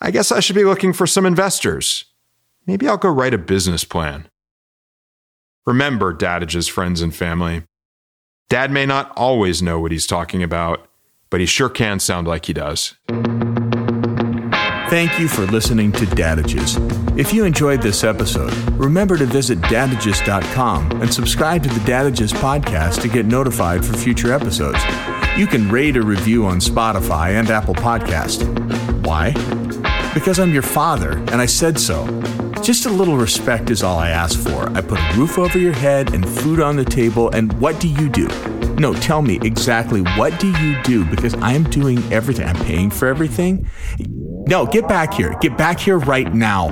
I 0.00 0.10
guess 0.10 0.30
I 0.30 0.40
should 0.40 0.56
be 0.56 0.64
looking 0.64 0.92
for 0.92 1.06
some 1.06 1.26
investors. 1.26 2.04
Maybe 2.66 2.88
I'll 2.88 2.96
go 2.96 3.10
write 3.10 3.34
a 3.34 3.38
business 3.38 3.84
plan. 3.84 4.28
Remember, 5.66 6.14
Dadage's 6.14 6.68
friends 6.68 7.00
and 7.00 7.14
family. 7.14 7.64
Dad 8.48 8.70
may 8.70 8.86
not 8.86 9.12
always 9.16 9.62
know 9.62 9.80
what 9.80 9.90
he's 9.90 10.06
talking 10.06 10.42
about, 10.42 10.88
but 11.30 11.40
he 11.40 11.46
sure 11.46 11.68
can 11.68 11.98
sound 11.98 12.28
like 12.28 12.46
he 12.46 12.52
does. 12.52 12.94
Thank 14.88 15.18
you 15.18 15.26
for 15.26 15.44
listening 15.46 15.90
to 15.92 16.06
Dadages. 16.06 16.78
If 17.18 17.32
you 17.34 17.44
enjoyed 17.44 17.82
this 17.82 18.04
episode, 18.04 18.52
remember 18.72 19.16
to 19.18 19.26
visit 19.26 19.58
dadages.com 19.62 21.02
and 21.02 21.12
subscribe 21.12 21.64
to 21.64 21.68
the 21.68 21.80
Dadages 21.80 22.32
podcast 22.32 23.02
to 23.02 23.08
get 23.08 23.26
notified 23.26 23.84
for 23.84 23.96
future 23.96 24.32
episodes. 24.32 24.78
You 25.36 25.48
can 25.48 25.68
rate 25.68 25.96
a 25.96 26.02
review 26.02 26.46
on 26.46 26.58
Spotify 26.58 27.30
and 27.30 27.50
Apple 27.50 27.74
Podcast. 27.74 28.44
Why? 29.04 29.32
Because 30.16 30.40
I'm 30.40 30.54
your 30.54 30.62
father 30.62 31.18
and 31.30 31.42
I 31.42 31.44
said 31.44 31.78
so. 31.78 32.06
Just 32.62 32.86
a 32.86 32.88
little 32.88 33.18
respect 33.18 33.68
is 33.68 33.82
all 33.82 33.98
I 33.98 34.08
ask 34.08 34.38
for. 34.38 34.66
I 34.70 34.80
put 34.80 34.98
a 34.98 35.12
roof 35.14 35.36
over 35.36 35.58
your 35.58 35.74
head 35.74 36.14
and 36.14 36.26
food 36.26 36.58
on 36.58 36.74
the 36.74 36.86
table, 36.86 37.28
and 37.34 37.52
what 37.60 37.78
do 37.80 37.88
you 37.88 38.08
do? 38.08 38.26
No, 38.76 38.94
tell 38.94 39.20
me 39.20 39.38
exactly 39.42 40.00
what 40.16 40.40
do 40.40 40.50
you 40.62 40.82
do 40.84 41.04
because 41.04 41.34
I'm 41.42 41.64
doing 41.64 41.98
everything. 42.10 42.48
I'm 42.48 42.64
paying 42.64 42.88
for 42.88 43.08
everything. 43.08 43.68
No, 44.48 44.64
get 44.64 44.88
back 44.88 45.12
here. 45.12 45.36
Get 45.42 45.58
back 45.58 45.78
here 45.78 45.98
right 45.98 46.32
now. 46.32 46.68